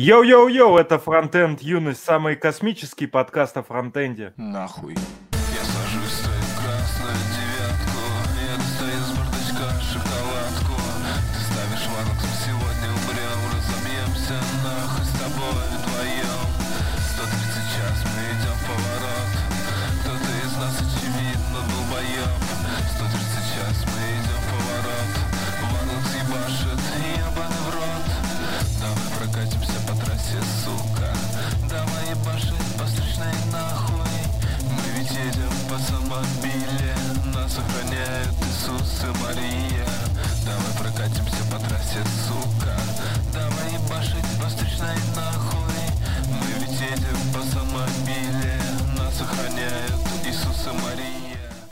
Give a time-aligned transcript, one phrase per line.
[0.00, 4.32] Йоу-йоу-йоу, это Фронтенд Юность, самый космический подкаст о фронтенде.
[4.36, 4.94] Нахуй.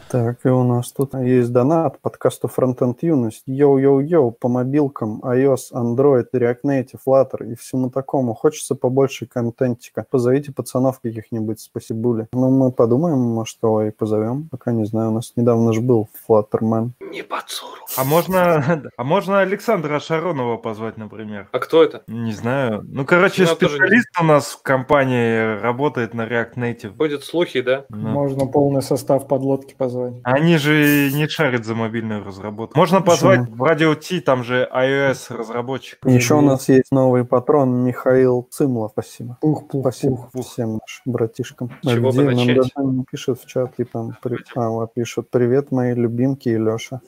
[0.09, 3.42] Так, и у нас тут есть донат подкасту Frontend Юность.
[3.48, 8.32] Йоу-йоу-йоу по мобилкам, iOS, Android, React Native, Flutter и всему такому.
[8.34, 10.06] Хочется побольше контентика.
[10.09, 12.29] Позовите пацанов каких-нибудь, спасибо.
[12.32, 14.48] Ну, мы подумаем, может, кого и позовем.
[14.48, 16.91] Пока не знаю, у нас недавно же был Flutterman.
[17.96, 21.48] А можно, а можно Александра Шаронова позвать, например?
[21.51, 22.02] А кто это?
[22.07, 22.85] Не знаю.
[22.87, 26.96] Ну, короче, Ну, не- специалист у нас в компании работает на React Native.
[26.96, 27.87] Ходят слухи, да?
[27.88, 28.10] Ну.
[28.10, 29.96] Можно полный состав подлодки позвать.
[30.23, 32.79] Они же не шарят за мобильную разработку.
[32.79, 35.99] Можно позвать в Радио Ти, там же iOS разработчик.
[36.05, 38.93] Еще у нас есть новый патрон Михаил Цымлов.
[38.93, 39.38] Спасибо.
[39.41, 40.47] Пух, пух, Спасибо пух.
[40.47, 41.71] всем нашим братишкам.
[41.83, 42.57] Чего бы Где нам начать?
[42.75, 46.57] даже не пишут в чат, и там при- а, вот пишут «Привет, мои любимки и
[46.57, 47.01] Леша».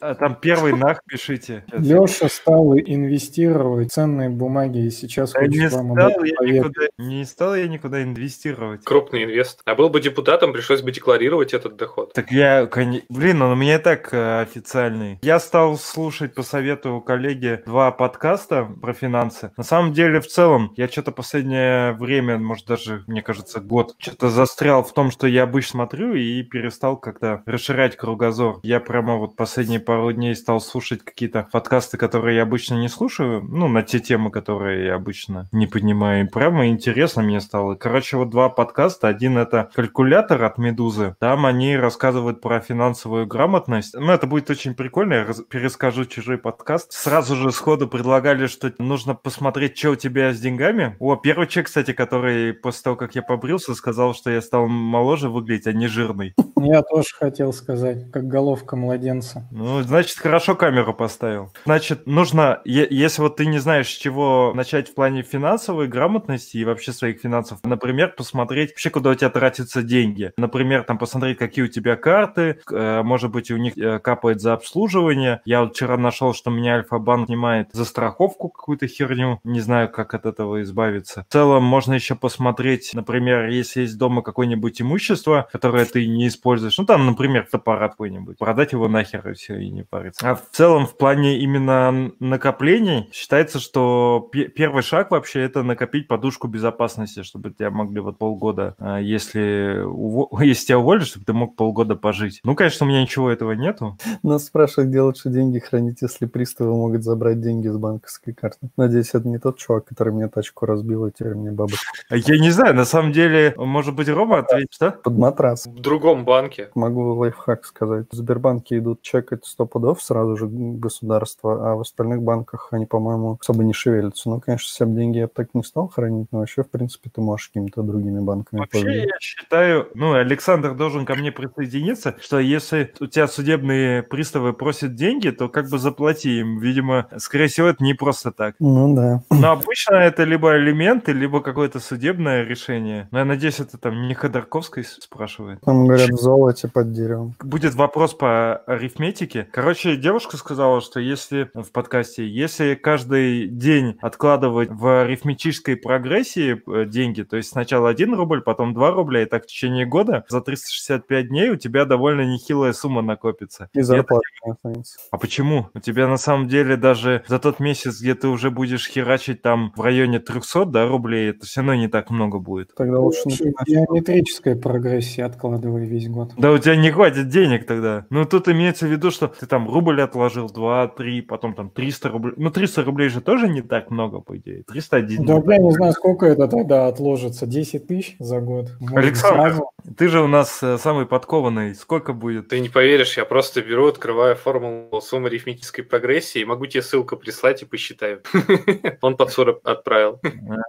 [0.00, 1.64] А Там первый нах пишите.
[1.72, 6.52] Леша стал инвестировать в ценные бумаги и сейчас Да не хочет вам об стал, я
[6.58, 8.84] никуда, не стал я никуда инвестировать.
[8.84, 9.60] Крупный инвест.
[9.64, 12.12] А был бы депутатом, пришлось бы декларировать этот доход.
[12.16, 12.66] Так я,
[13.10, 15.18] блин, он у меня так э, официальный.
[15.20, 19.52] Я стал слушать по совету коллеги два подкаста про финансы.
[19.58, 24.30] На самом деле, в целом, я что-то последнее время, может даже, мне кажется, год, что-то
[24.30, 28.60] застрял в том, что я обычно смотрю и перестал как-то расширять кругозор.
[28.62, 33.42] Я прямо вот последние пару дней стал слушать какие-то подкасты, которые я обычно не слушаю,
[33.42, 36.24] ну, на те темы, которые я обычно не понимаю.
[36.24, 37.74] И прямо интересно мне стало.
[37.74, 39.08] Короче, вот два подкаста.
[39.08, 41.14] Один это «Калькулятор» от «Медузы».
[41.20, 43.94] Там они рассказывают про финансовую грамотность.
[43.94, 45.14] Ну, это будет очень прикольно.
[45.14, 46.92] Я раз- перескажу чужой подкаст.
[46.92, 50.96] Сразу же сходу предлагали, что нужно посмотреть, что у тебя с деньгами.
[50.98, 55.28] О, первый человек, кстати, который после того, как я побрился, сказал, что я стал моложе
[55.28, 56.34] выглядеть, а не жирный.
[56.58, 59.46] Я тоже хотел сказать, как головка младенца.
[59.50, 61.52] Ну, значит, хорошо камеру поставил.
[61.64, 66.56] Значит, нужно, е- если вот ты не знаешь, с чего начать в плане финансовой грамотности
[66.56, 70.32] и вообще своих финансов, например, посмотреть вообще, куда у тебя тратятся деньги.
[70.36, 74.54] Например, там посмотреть, какие у тебя карты, э, может быть, у них э, капает за
[74.54, 75.40] обслуживание.
[75.44, 79.40] Я вот вчера нашел, что меня Альфа-банк снимает за страховку какую-то херню.
[79.44, 81.24] Не знаю, как от этого избавиться.
[81.28, 86.78] В целом, можно еще посмотреть, например, если есть дома какое-нибудь имущество, которое ты не используешь.
[86.78, 88.38] Ну, там, например, фотоаппарат какой-нибудь.
[88.38, 90.28] Продать его нахер и все, и не париться.
[90.28, 96.08] А в целом, в плане именно накоплений, считается, что пе- первый шаг вообще это накопить
[96.08, 101.32] подушку безопасности, чтобы тебя могли вот полгода, а, если, уво- если тебя уволят, чтобы ты
[101.32, 102.40] мог полгода пожить.
[102.42, 103.96] Ну, конечно, у меня ничего этого нету.
[104.22, 108.68] Нас спрашивают, где лучше деньги хранить, если приставы могут забрать деньги с банковской карты.
[108.76, 112.50] Надеюсь, это не тот чувак, который мне тачку разбил, и теперь мне бабушка Я не
[112.50, 114.90] знаю, на самом деле, может быть, Рома ответит, что?
[114.90, 115.66] под матрас.
[115.66, 116.70] В другом банке.
[116.74, 118.06] Могу лайфхак сказать.
[118.10, 120.46] В Сбербанке идут чекать 100 пудов сразу же
[120.90, 124.28] государство, а в остальных банках они, по-моему, особо не шевелятся.
[124.30, 127.20] Ну, конечно, все деньги я бы так не стал хранить, но вообще, в принципе, ты
[127.20, 129.08] можешь какими-то другими банками Вообще, пользоваться.
[129.08, 131.75] я считаю, ну, Александр должен ко мне присоединиться,
[132.22, 136.58] что если у тебя судебные приставы просят деньги, то как бы заплати им.
[136.58, 138.54] Видимо, скорее всего, это не просто так.
[138.58, 139.22] Ну да.
[139.30, 143.08] Но обычно это либо алименты, либо какое-то судебное решение.
[143.10, 145.60] Но я надеюсь, это там не Ходорковской с- спрашивает.
[145.62, 147.34] Там говорят в золоте под деревом.
[147.42, 149.48] Будет вопрос по арифметике.
[149.52, 156.86] Короче, девушка сказала, что если в подкасте, если каждый день откладывать в арифметической прогрессии э,
[156.86, 160.40] деньги, то есть сначала 1 рубль, потом 2 рубля, и так в течение года, за
[160.40, 163.68] 365 дней у тебя довольно нехилая сумма накопится.
[163.72, 164.98] И это- зарплата останется.
[165.10, 165.68] А почему?
[165.74, 169.72] У тебя на самом деле даже за тот месяц, где ты уже будешь херачить там
[169.76, 172.74] в районе 300 да, рублей, это все равно не так много будет.
[172.74, 173.22] Тогда лучше
[173.66, 176.32] геометрической прогрессии откладывай весь год.
[176.36, 178.06] Да у тебя не хватит денег тогда.
[178.10, 182.08] Ну, тут имеется в виду, что ты там рубль отложил, 2, 3, потом там 300
[182.08, 182.34] рублей.
[182.36, 184.62] Ну, 300 рублей же тоже не так много, по идее.
[184.64, 185.24] 301.
[185.24, 187.46] Да, я не знаю, сколько это тогда отложится.
[187.46, 188.70] 10 тысяч за год.
[188.80, 189.70] Можно Александр, сразу.
[189.96, 191.55] Ты же у нас э, самый подкованный.
[191.74, 192.48] Сколько будет?
[192.48, 197.16] Ты не поверишь, я просто беру, открываю формулу суммы арифметической прогрессии и могу тебе ссылку
[197.16, 198.22] прислать и посчитаю.
[199.00, 200.20] Он под 40 отправил.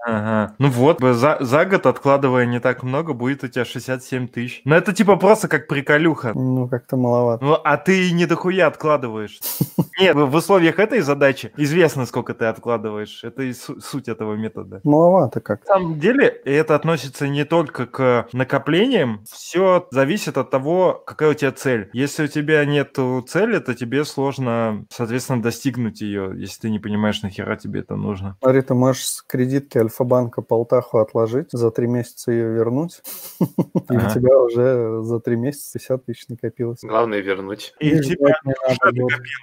[0.05, 0.55] Ага.
[0.59, 4.61] Ну вот, за, за год, откладывая не так много, будет у тебя 67 тысяч.
[4.65, 6.31] Ну это типа просто как приколюха.
[6.33, 7.43] Ну, как-то маловато.
[7.43, 9.39] Ну, а ты не дохуя откладываешь.
[9.99, 13.23] Нет, в условиях этой задачи известно, сколько ты откладываешь.
[13.23, 14.81] Это и су- суть этого метода.
[14.83, 15.61] Маловато как.
[15.67, 20.66] На самом деле, это относится не только к накоплениям, все зависит от того,
[21.05, 21.89] какая у тебя цель.
[21.93, 22.97] Если у тебя нет
[23.27, 28.37] цели, то тебе сложно, соответственно, достигнуть ее, если ты не понимаешь, нахера тебе это нужно.
[28.41, 33.01] Смотри, ты можешь с кредитки Альфа-банка полтаху отложить, за три месяца ее вернуть,
[33.39, 36.79] и у тебя уже за три месяца 50 тысяч накопилось.
[36.81, 37.73] Главное вернуть.
[37.79, 38.39] И тебя.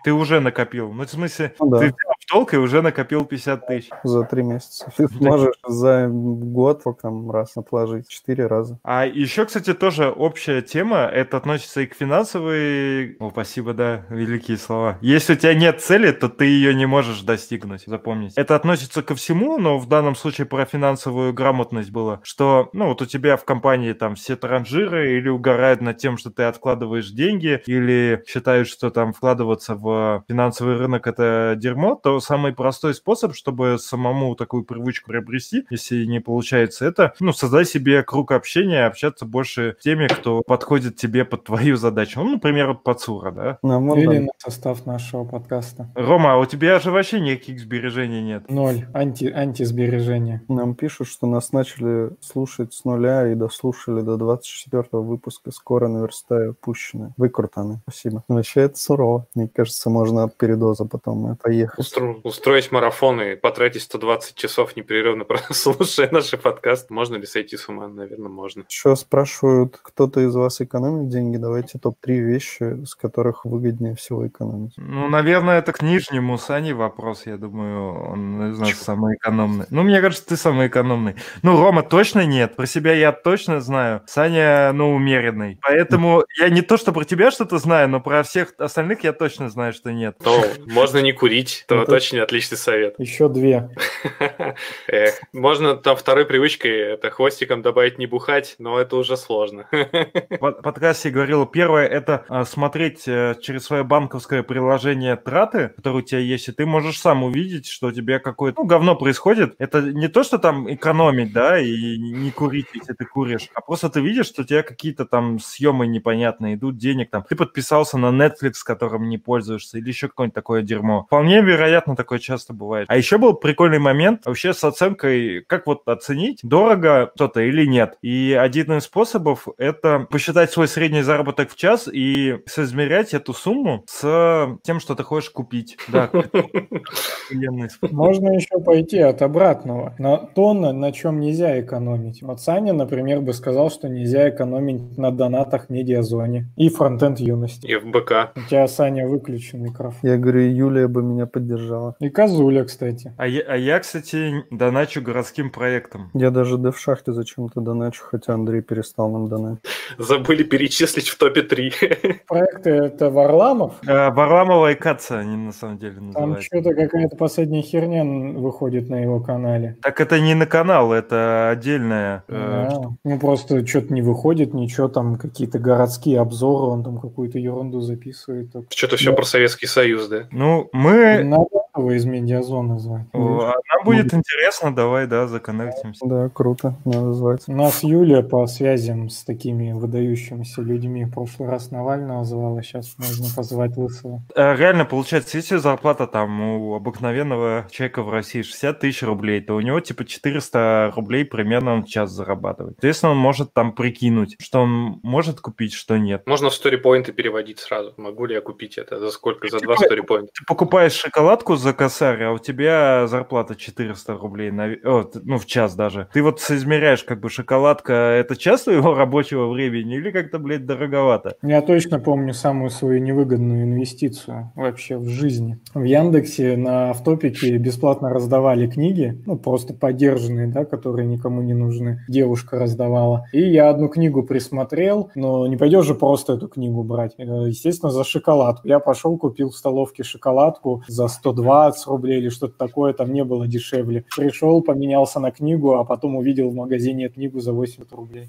[0.05, 0.93] Ты уже накопил.
[0.93, 1.95] Ну, в смысле, Ну ты
[2.35, 3.91] долг и уже накопил 50 тысяч.
[4.03, 4.93] За три месяца.
[4.97, 8.09] Ты можешь за год сколько там раз отложить?
[8.09, 8.79] Четыре раза.
[8.83, 13.17] А еще, кстати, тоже общая тема, это относится и к финансовой...
[13.21, 14.99] О, спасибо, да, великие слова.
[15.01, 18.41] Если у тебя нет цели, то ты ее не можешь достигнуть, запомните.
[18.41, 23.03] Это относится ко всему, но в данном случае про финансовую грамотность было, что, ну, вот
[23.03, 27.63] у тебя в компании там все транжиры или угорают над тем, что ты откладываешь деньги,
[27.67, 33.79] или считают, что там вкладываться в финансовый рынок это дерьмо, то самый простой способ, чтобы
[33.79, 39.77] самому такую привычку приобрести, если не получается это, ну, создай себе круг общения, общаться больше
[39.79, 42.21] с теми, кто подходит тебе под твою задачу.
[42.23, 43.59] Ну, например, вот Пацура, да?
[43.63, 45.91] Нам вон Или там на состав нашего подкаста.
[45.95, 48.51] Рома, а у тебя же вообще никаких сбережений нет.
[48.51, 48.87] Ноль.
[48.93, 50.43] Анти, антисбережения.
[50.49, 55.51] Нам пишут, что нас начали слушать с нуля и дослушали до 24 выпуска.
[55.51, 57.13] Скоро наверстаю пущены.
[57.17, 57.81] Выкрутаны.
[57.89, 58.25] Спасибо.
[58.29, 59.27] Ну, Вообще это сурово.
[59.35, 61.79] Мне кажется, можно от передоза потом э, поехать.
[61.79, 66.93] Устро- Устроить марафон и потратить 120 часов непрерывно слушая наши подкасты.
[66.93, 67.89] Можно ли сойти с ума?
[67.89, 68.65] Наверное, можно.
[68.69, 71.37] Еще спрашивают, кто-то из вас экономит деньги?
[71.37, 74.75] Давайте топ-3 вещи, с которых выгоднее всего экономить.
[74.77, 79.67] Ну, наверное, это к нижнему Сане вопрос, я думаю, он из нас самый экономный.
[79.71, 81.17] Ну, мне кажется, ты самый экономный.
[81.43, 84.03] Ну, Рома точно нет, про себя я точно знаю.
[84.07, 85.59] Саня, ну, умеренный.
[85.63, 89.49] Поэтому я не то, что про тебя что-то знаю, но про всех остальных я точно
[89.49, 90.17] знаю, что нет.
[90.23, 91.65] То можно не курить.
[91.69, 92.95] То вот очень отличный совет.
[92.99, 93.71] Еще две.
[94.89, 99.67] Эх, можно там второй привычкой это хвостиком добавить не бухать, но это уже сложно.
[99.71, 106.03] В под- подкасте говорил, первое это а, смотреть э, через свое банковское приложение траты, которые
[106.03, 109.55] у тебя есть, и ты можешь сам увидеть, что у тебя какое-то ну, говно происходит.
[109.59, 113.91] Это не то, что там экономить, да, и не курить, если ты куришь, а просто
[113.91, 117.25] ты видишь, что у тебя какие-то там съемы непонятные, идут денег там.
[117.29, 121.05] Ты подписался на Netflix, которым не пользуешься, или еще какое-нибудь такое дерьмо.
[121.05, 122.87] Вполне вероятно, такое часто бывает.
[122.89, 127.97] А еще был прикольный момент вообще с оценкой, как вот оценить, дорого что-то или нет.
[128.03, 133.85] И один из способов это посчитать свой средний заработок в час и соизмерять эту сумму
[133.89, 135.77] с тем, что ты хочешь купить.
[135.89, 136.11] Да.
[137.91, 139.95] Можно еще пойти от обратного.
[139.99, 142.23] На то, на, чем нельзя экономить.
[142.23, 147.67] Вот Саня, например, бы сказал, что нельзя экономить на донатах медиазоне и фронтенд юности.
[147.67, 148.33] И в БК.
[148.37, 149.99] У тебя, Саня, выключен микрофон.
[150.03, 151.74] Я говорю, Юлия бы меня поддержала.
[152.01, 153.13] И Козуля, кстати.
[153.17, 156.11] А я, а я, кстати, доначу городским проектам.
[156.15, 159.59] Я даже да в шахте зачем-то доначу, хотя Андрей перестал нам донать.
[159.99, 161.73] Забыли перечислить в топе 3.
[162.29, 163.75] Проекты это Варламов.
[163.87, 166.43] Э, Варламова и Каца они на самом деле Там называются.
[166.43, 168.05] что-то какая-то последняя херня
[168.39, 169.77] выходит на его канале.
[169.83, 172.25] Так это не на канал, это отдельная.
[172.29, 172.81] э, Да.
[173.05, 178.51] Ну просто что-то не выходит, ничего там, какие-то городские обзоры, он там какую-то ерунду записывает.
[178.71, 179.17] Что-то все Да.
[179.17, 180.25] про Советский Союз, да?
[180.31, 181.23] Ну, мы...
[181.25, 183.07] Надо его из медиазоны звать.
[183.13, 186.07] О, а нам будет интересно, давай, да, законнектимся.
[186.07, 187.43] Да, круто, надо звать.
[187.47, 192.95] У нас Юля по связям с такими выдающимися людьми в прошлый раз Навального звала, сейчас
[192.99, 194.23] можно позвать Лысого.
[194.35, 199.55] Э, Реально, получается, если зарплата там у обыкновенного человека в России 60 тысяч рублей, то
[199.55, 202.75] у него типа 400 рублей примерно он в час зарабатывает.
[202.77, 206.23] Соответственно, он может там прикинуть, что он может купить, что нет.
[206.27, 207.95] Можно в сторипоинты переводить сразу.
[207.97, 208.99] Могу ли я купить это?
[209.01, 209.49] За сколько?
[209.49, 210.33] За два Типа- сторипоинта?
[210.35, 214.65] Ты покупаешь шоколадку за косарь, а у тебя зарплата 400 рублей, на...
[214.85, 216.09] о, ну, в час даже.
[216.13, 221.37] Ты вот соизмеряешь, как бы, шоколадка, это час твоего рабочего времени или как-то, блядь, дороговато?
[221.43, 225.59] Я точно помню самую свою невыгодную инвестицию вообще в жизни.
[225.73, 232.05] В Яндексе на автопике бесплатно раздавали книги, ну просто подержанные, да, которые никому не нужны.
[232.09, 233.25] Девушка раздавала.
[233.33, 237.15] И я одну книгу присмотрел, но не пойдешь же просто эту книгу брать.
[237.17, 238.69] Э, Естественно, за шоколадку.
[238.69, 241.54] Я пошел, купил в столовке шоколадку за 120
[241.87, 244.05] рублей или что-то такое, там не было дешевле.
[244.17, 248.29] Пришел, поменялся на книгу, а потом увидел в магазине книгу за 80 рублей.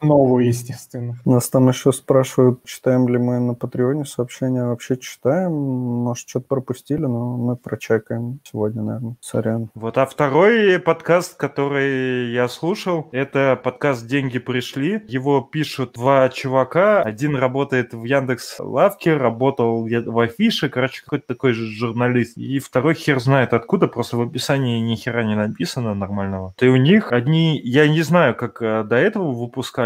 [0.00, 1.16] Новую, естественно.
[1.24, 4.64] Нас там еще спрашивают, читаем ли мы на Патреоне сообщения.
[4.64, 5.52] Вообще читаем.
[5.52, 9.16] Может, что-то пропустили, но мы прочекаем сегодня, наверное.
[9.20, 9.70] Сорян.
[9.74, 15.02] Вот, а второй подкаст, который я слушал, это подкаст «Деньги пришли».
[15.08, 17.02] Его пишут два чувака.
[17.02, 22.36] Один работает в Яндекс Лавке, работал в Афише, короче, какой-то такой же журналист.
[22.36, 26.54] И второй хер знает откуда, просто в описании ни хера не написано нормального.
[26.60, 29.32] И у них одни, я не знаю, как э, до этого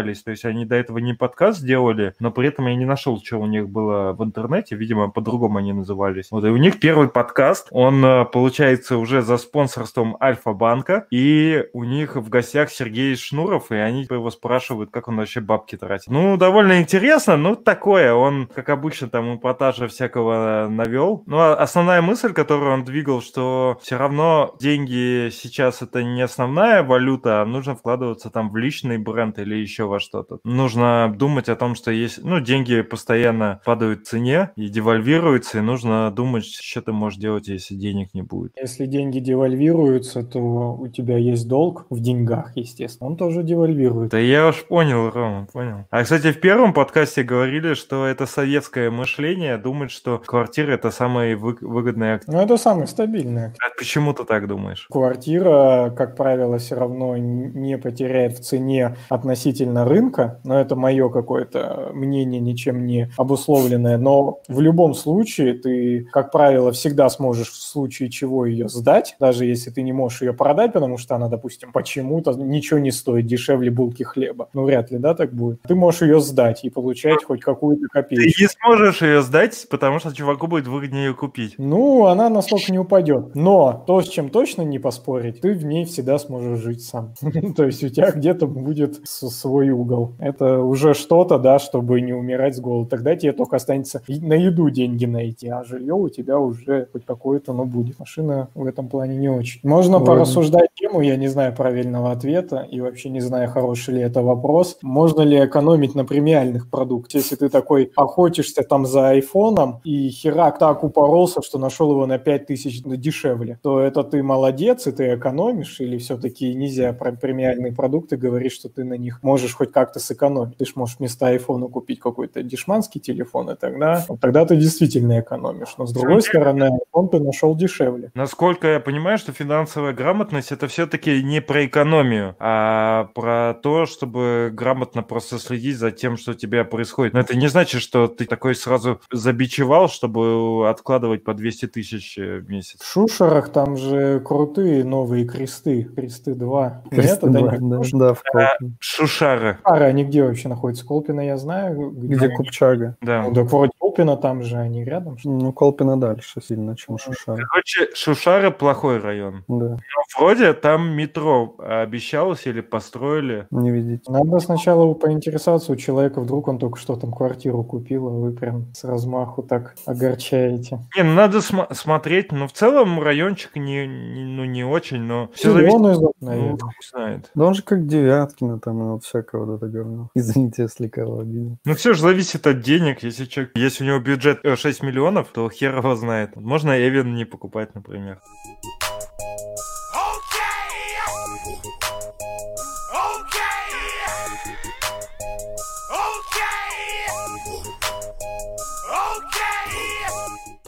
[0.03, 3.21] выпускались, то есть они до этого не подкаст делали, но при этом я не нашел,
[3.21, 6.27] что у них было в интернете, видимо, по-другому они назывались.
[6.31, 11.83] Вот, и у них первый подкаст, он, э, получается, уже за спонсорством Альфа-банка, и у
[11.83, 16.07] них в гостях Сергей Шнуров, и они его спрашивают, как он вообще бабки тратит.
[16.07, 21.23] Ну, довольно интересно, ну, такое, он, как обычно, там эпатажа всякого навел.
[21.25, 26.83] Ну, а основная мысль, которую он двигал, что все равно деньги сейчас это не основная
[26.83, 30.39] валюта, а нужно вкладываться там в личный бренд или еще во что-то.
[30.43, 35.61] Нужно думать о том, что есть, ну, деньги постоянно падают в цене и девальвируются, и
[35.61, 38.53] нужно думать, что ты можешь делать, если денег не будет.
[38.59, 40.39] Если деньги девальвируются, то
[40.73, 43.11] у тебя есть долг в деньгах, естественно.
[43.11, 44.11] Он тоже девальвирует.
[44.11, 45.85] Да я уж понял, Рома, понял.
[45.91, 51.35] А, кстати, в первом подкасте говорили, что это советское мышление, думать, что квартира это самый
[51.35, 52.33] вы- выгодный актив.
[52.33, 53.59] Ну, это самый стабильный актив.
[53.63, 54.87] А почему ты так думаешь?
[54.89, 61.91] Квартира, как правило, все равно не потеряет в цене относительно рынка, но это мое какое-то
[61.93, 63.97] мнение, ничем не обусловленное.
[63.97, 69.45] Но в любом случае ты, как правило, всегда сможешь в случае чего ее сдать, даже
[69.45, 73.71] если ты не можешь ее продать, потому что она, допустим, почему-то ничего не стоит дешевле
[73.71, 74.49] булки хлеба.
[74.53, 75.61] Ну, вряд ли, да, так будет.
[75.63, 78.23] Ты можешь ее сдать и получать хоть какую-то копейку.
[78.23, 81.55] Ты не сможешь ее сдать, потому что чуваку будет выгоднее ее купить.
[81.57, 83.35] Ну, она настолько не упадет.
[83.35, 87.13] Но то, с чем точно не поспорить, ты в ней всегда сможешь жить сам.
[87.55, 90.13] То есть у тебя где-то будет свой угол.
[90.19, 92.89] Это уже что-то, да, чтобы не умирать с голоду.
[92.89, 97.53] Тогда тебе только останется на еду деньги найти, а жилье у тебя уже хоть какое-то,
[97.53, 97.99] но будет.
[97.99, 99.59] Машина в этом плане не очень.
[99.63, 100.07] Можно Ладно.
[100.07, 104.77] порассуждать тему, я не знаю правильного ответа и вообще не знаю, хороший ли это вопрос.
[104.81, 107.21] Можно ли экономить на премиальных продуктах?
[107.21, 112.17] Если ты такой охотишься там за айфоном и херак так упоролся, что нашел его на
[112.17, 118.17] 5000 дешевле, то это ты молодец и ты экономишь или все-таки нельзя про премиальные продукты
[118.17, 120.57] говорить, что ты на них можешь хоть как-то сэкономить?
[120.57, 125.75] Ты ж можешь вместо айфона купить какой-то дешманский телефон, и тогда, тогда ты действительно экономишь.
[125.77, 128.11] Но с другой стороны, iPhone ты нашел дешевле.
[128.13, 134.51] Насколько я понимаю, что финансовая грамотность это все-таки не про экономию, а про то, чтобы
[134.53, 137.13] грамотно просто следить за тем, что у тебя происходит.
[137.13, 142.39] Но это не значит, что ты такой сразу забичевал, чтобы откладывать по 200 тысяч э,
[142.39, 142.79] в месяц.
[142.79, 145.83] В шушерах там же крутые новые кресты.
[145.83, 146.83] Кресты 2.
[146.91, 148.75] Кресты Нет, два, да, да, да, в Колпино.
[148.79, 150.85] Шушара, Пара, они где вообще находятся?
[150.85, 151.91] Колпино я знаю.
[151.91, 152.95] Где они- Купчага?
[153.01, 153.23] да.
[153.27, 155.17] Ну, так вроде Колпино там же, они рядом.
[155.17, 155.29] что?
[155.29, 157.45] Ну, Колпино дальше сильно, чем Шушара.
[157.49, 159.43] Короче, Шушара плохой район.
[159.47, 159.77] Да, Но
[160.17, 163.47] вроде там метро обещалось или построили.
[163.51, 164.11] не видите.
[164.11, 168.73] Надо сначала поинтересоваться у человека, вдруг он только что там квартиру купил, а вы прям
[168.73, 170.79] с размаху так огорчаете.
[170.97, 175.29] Не, ну надо см- смотреть, но в целом райончик не, не- ну, не очень, но
[175.33, 176.57] все зависит, зон, ну,
[176.91, 177.31] знает.
[177.35, 180.09] Да он же как Девяткина там и вот всякое вот это говно.
[180.15, 181.57] Извините, если кого обидел.
[181.65, 183.03] Ну все же зависит от денег.
[183.03, 186.35] Если человек, если у него бюджет э, 6 миллионов, то хер его знает.
[186.35, 188.19] Можно Эвен не покупать, например.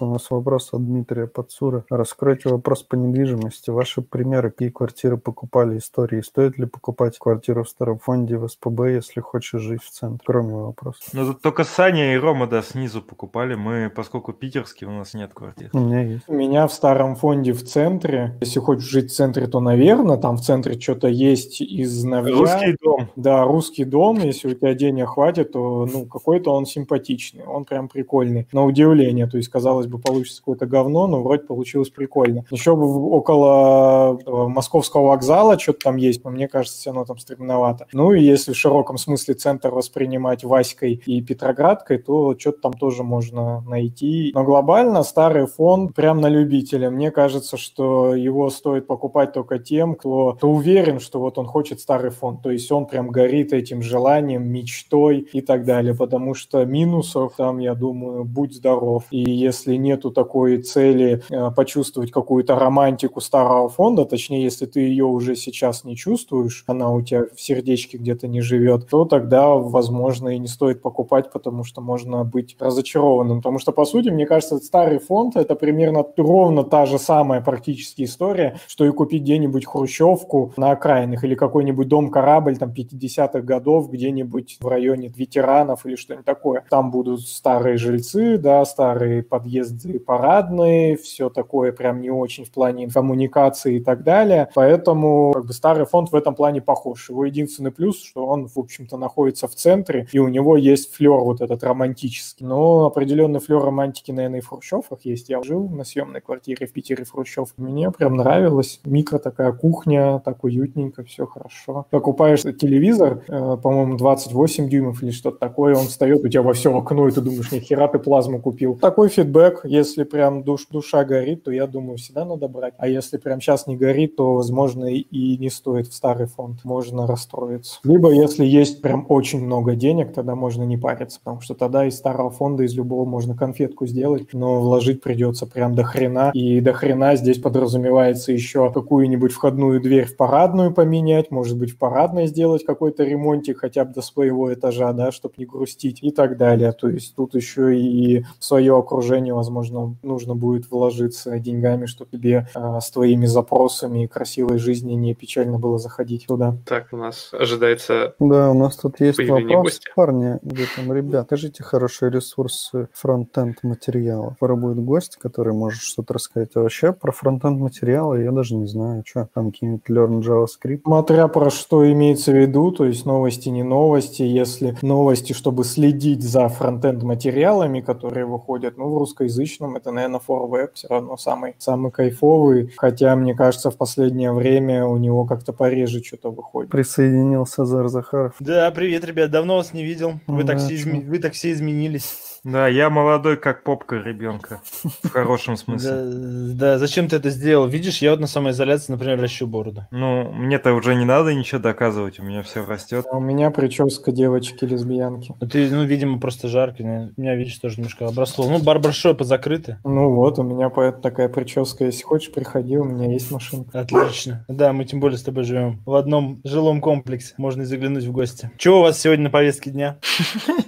[0.05, 1.83] У нас вопрос от Дмитрия Подсура.
[1.89, 3.71] Раскройте вопрос по недвижимости.
[3.71, 6.21] Ваши примеры, какие квартиры покупали, истории.
[6.21, 10.23] Стоит ли покупать квартиру в старом фонде в СПБ, если хочешь жить в центре?
[10.23, 10.99] Кроме вопроса.
[11.13, 13.55] Ну тут только Саня и Рома, да, снизу покупали.
[13.55, 15.71] Мы, поскольку питерские, у нас нет квартир.
[15.73, 16.23] У меня есть.
[16.27, 20.37] У меня в старом фонде в центре, если хочешь жить в центре, то, наверное, там
[20.37, 22.35] в центре что-то есть из новья.
[22.35, 23.09] Русский дом.
[23.15, 27.87] Да, русский дом, если у тебя денег хватит, то ну какой-то он симпатичный, он прям
[27.87, 32.45] прикольный, на удивление, то есть казалось бы получится какое-то говно, но вроде получилось прикольно.
[32.49, 37.87] Еще бы около э, московского вокзала что-то там есть, но мне кажется, равно там стремновато.
[37.91, 43.03] Ну и если в широком смысле центр воспринимать Васькой и Петроградкой, то что-то там тоже
[43.03, 44.31] можно найти.
[44.33, 46.89] Но глобально старый фонд прям на любителя.
[46.89, 51.79] Мне кажется, что его стоит покупать только тем, кто, кто уверен, что вот он хочет
[51.79, 52.41] старый фонд.
[52.41, 55.95] То есть он прям горит этим желанием, мечтой и так далее.
[55.95, 59.03] Потому что минусов там, я думаю, будь здоров.
[59.11, 64.79] И если если нету такой цели э, почувствовать какую-то романтику старого фонда, точнее, если ты
[64.79, 69.49] ее уже сейчас не чувствуешь, она у тебя в сердечке где-то не живет, то тогда,
[69.49, 73.37] возможно, и не стоит покупать, потому что можно быть разочарованным.
[73.37, 78.03] Потому что, по сути, мне кажется, старый фонд– это примерно ровно та же самая практически
[78.03, 84.57] история, что и купить где-нибудь хрущевку на окраинах или какой-нибудь дом-корабль там 50-х годов где-нибудь
[84.61, 86.63] в районе ветеранов или что-нибудь такое.
[86.69, 89.64] Там будут старые жильцы, да, старые подъезды
[90.05, 94.49] парадные, все такое прям не очень в плане коммуникации и так далее.
[94.53, 97.09] Поэтому как бы старый фонд в этом плане похож.
[97.09, 101.19] Его единственный плюс, что он, в общем-то, находится в центре, и у него есть флер
[101.19, 102.45] вот этот романтический.
[102.45, 105.29] Но определенный флер романтики, наверное, и в Хрущевках есть.
[105.29, 107.53] Я жил на съемной квартире в Питере в Хрущев.
[107.57, 108.79] Мне прям нравилось.
[108.85, 111.85] Микро такая кухня, так уютненько, все хорошо.
[111.89, 116.75] Покупаешь телевизор, э, по-моему, 28 дюймов или что-то такое, он встает у тебя во все
[116.75, 118.75] окно, и ты думаешь, ни хера ты плазму купил.
[118.75, 122.73] Такой фидбэк, если прям душ, душа горит, то я думаю, всегда надо брать.
[122.77, 126.59] А если прям сейчас не горит, то, возможно, и не стоит в старый фонд.
[126.63, 127.79] Можно расстроиться.
[127.83, 131.95] Либо, если есть прям очень много денег, тогда можно не париться, потому что тогда из
[131.95, 136.31] старого фонда, из любого можно конфетку сделать, но вложить придется прям до хрена.
[136.33, 141.77] И до хрена здесь подразумевается еще какую-нибудь входную дверь в парадную поменять, может быть, в
[141.77, 146.37] парадной сделать какой-то ремонтик хотя бы до своего этажа, да, чтобы не грустить и так
[146.37, 146.71] далее.
[146.71, 152.79] То есть тут еще и свое окружение, возможно, нужно будет вложиться деньгами, чтобы тебе э,
[152.81, 156.57] с твоими запросами и красивой жизни не печально было заходить туда.
[156.65, 159.89] Так, у нас ожидается Да, у нас тут есть вопрос, гостя.
[159.95, 164.33] парни, где там, ребят, скажите хорошие ресурсы фронтенд материалов.
[164.37, 166.51] Скоро будет гость, который может что-то рассказать.
[166.55, 170.81] А вообще про фронтенд материалы я даже не знаю, что там какие-нибудь learn JavaScript.
[170.85, 174.23] Смотря про что имеется в виду, то есть новости, не новости.
[174.23, 178.97] Если новости, чтобы следить за фронтенд материалами, которые выходят, ну, в
[179.35, 182.73] русскоязычном это, наверное, 4Web все равно самый, самый кайфовый.
[182.77, 186.71] Хотя, мне кажется, в последнее время у него как-то пореже что-то выходит.
[186.71, 188.33] Присоединился Зар Захаров.
[188.39, 190.13] Да, привет, ребят, давно вас не видел.
[190.27, 192.34] Вы, Да, так, все изме- вы так все изменились.
[192.45, 194.61] Да, я молодой, как попка ребенка.
[195.03, 195.89] В хорошем смысле.
[195.89, 197.67] Да, да, зачем ты это сделал?
[197.67, 199.87] Видишь, я вот на самоизоляции, например, ращу бороду.
[199.89, 203.07] Ну, мне-то уже не надо ничего доказывать, у меня все растет.
[203.11, 205.33] А у меня прическа девочки-лесбиянки.
[205.41, 206.83] Ну, ты, ну, видимо, просто жарко.
[206.83, 206.85] У
[207.19, 208.47] меня, видишь, тоже немножко обросло.
[208.47, 209.79] Ну, барбершопы закрыты.
[209.83, 211.85] Ну вот, у меня поэтому такая прическа.
[211.85, 213.79] Если хочешь, приходи, у меня есть машинка.
[213.79, 214.45] Отлично.
[214.47, 217.33] Да, мы тем более с тобой живем в одном жилом комплексе.
[217.37, 218.51] Можно и заглянуть в гости.
[218.57, 219.97] Чего у вас сегодня на повестке дня?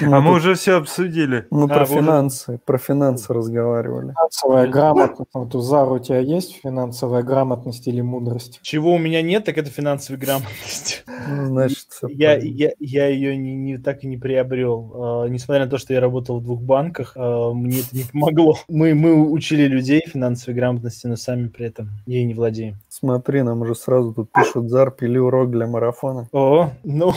[0.00, 1.46] Ну, А мы уже все обсудили.
[1.50, 4.12] мы про финансы, про финансы разговаривали.
[4.12, 5.30] Финансовая грамотность.
[5.34, 8.60] Вот у Зара у тебя есть финансовая грамотность или мудрость?
[8.62, 10.98] Чего у меня нет, так это финансовой грамотности.
[11.32, 14.90] Ну, значит, Я, я, я ее не, не- так и не приобрел.
[14.94, 18.56] А, несмотря на то, что я работал в двух банках, а, мне это не помогло.
[18.68, 22.76] Мы, мы учили людей финансовой грамотности, но сами при этом ей не владеем.
[22.88, 26.26] Смотри, нам уже сразу тут пишут, Зар, пили урок для марафона.
[26.32, 27.12] О, ну,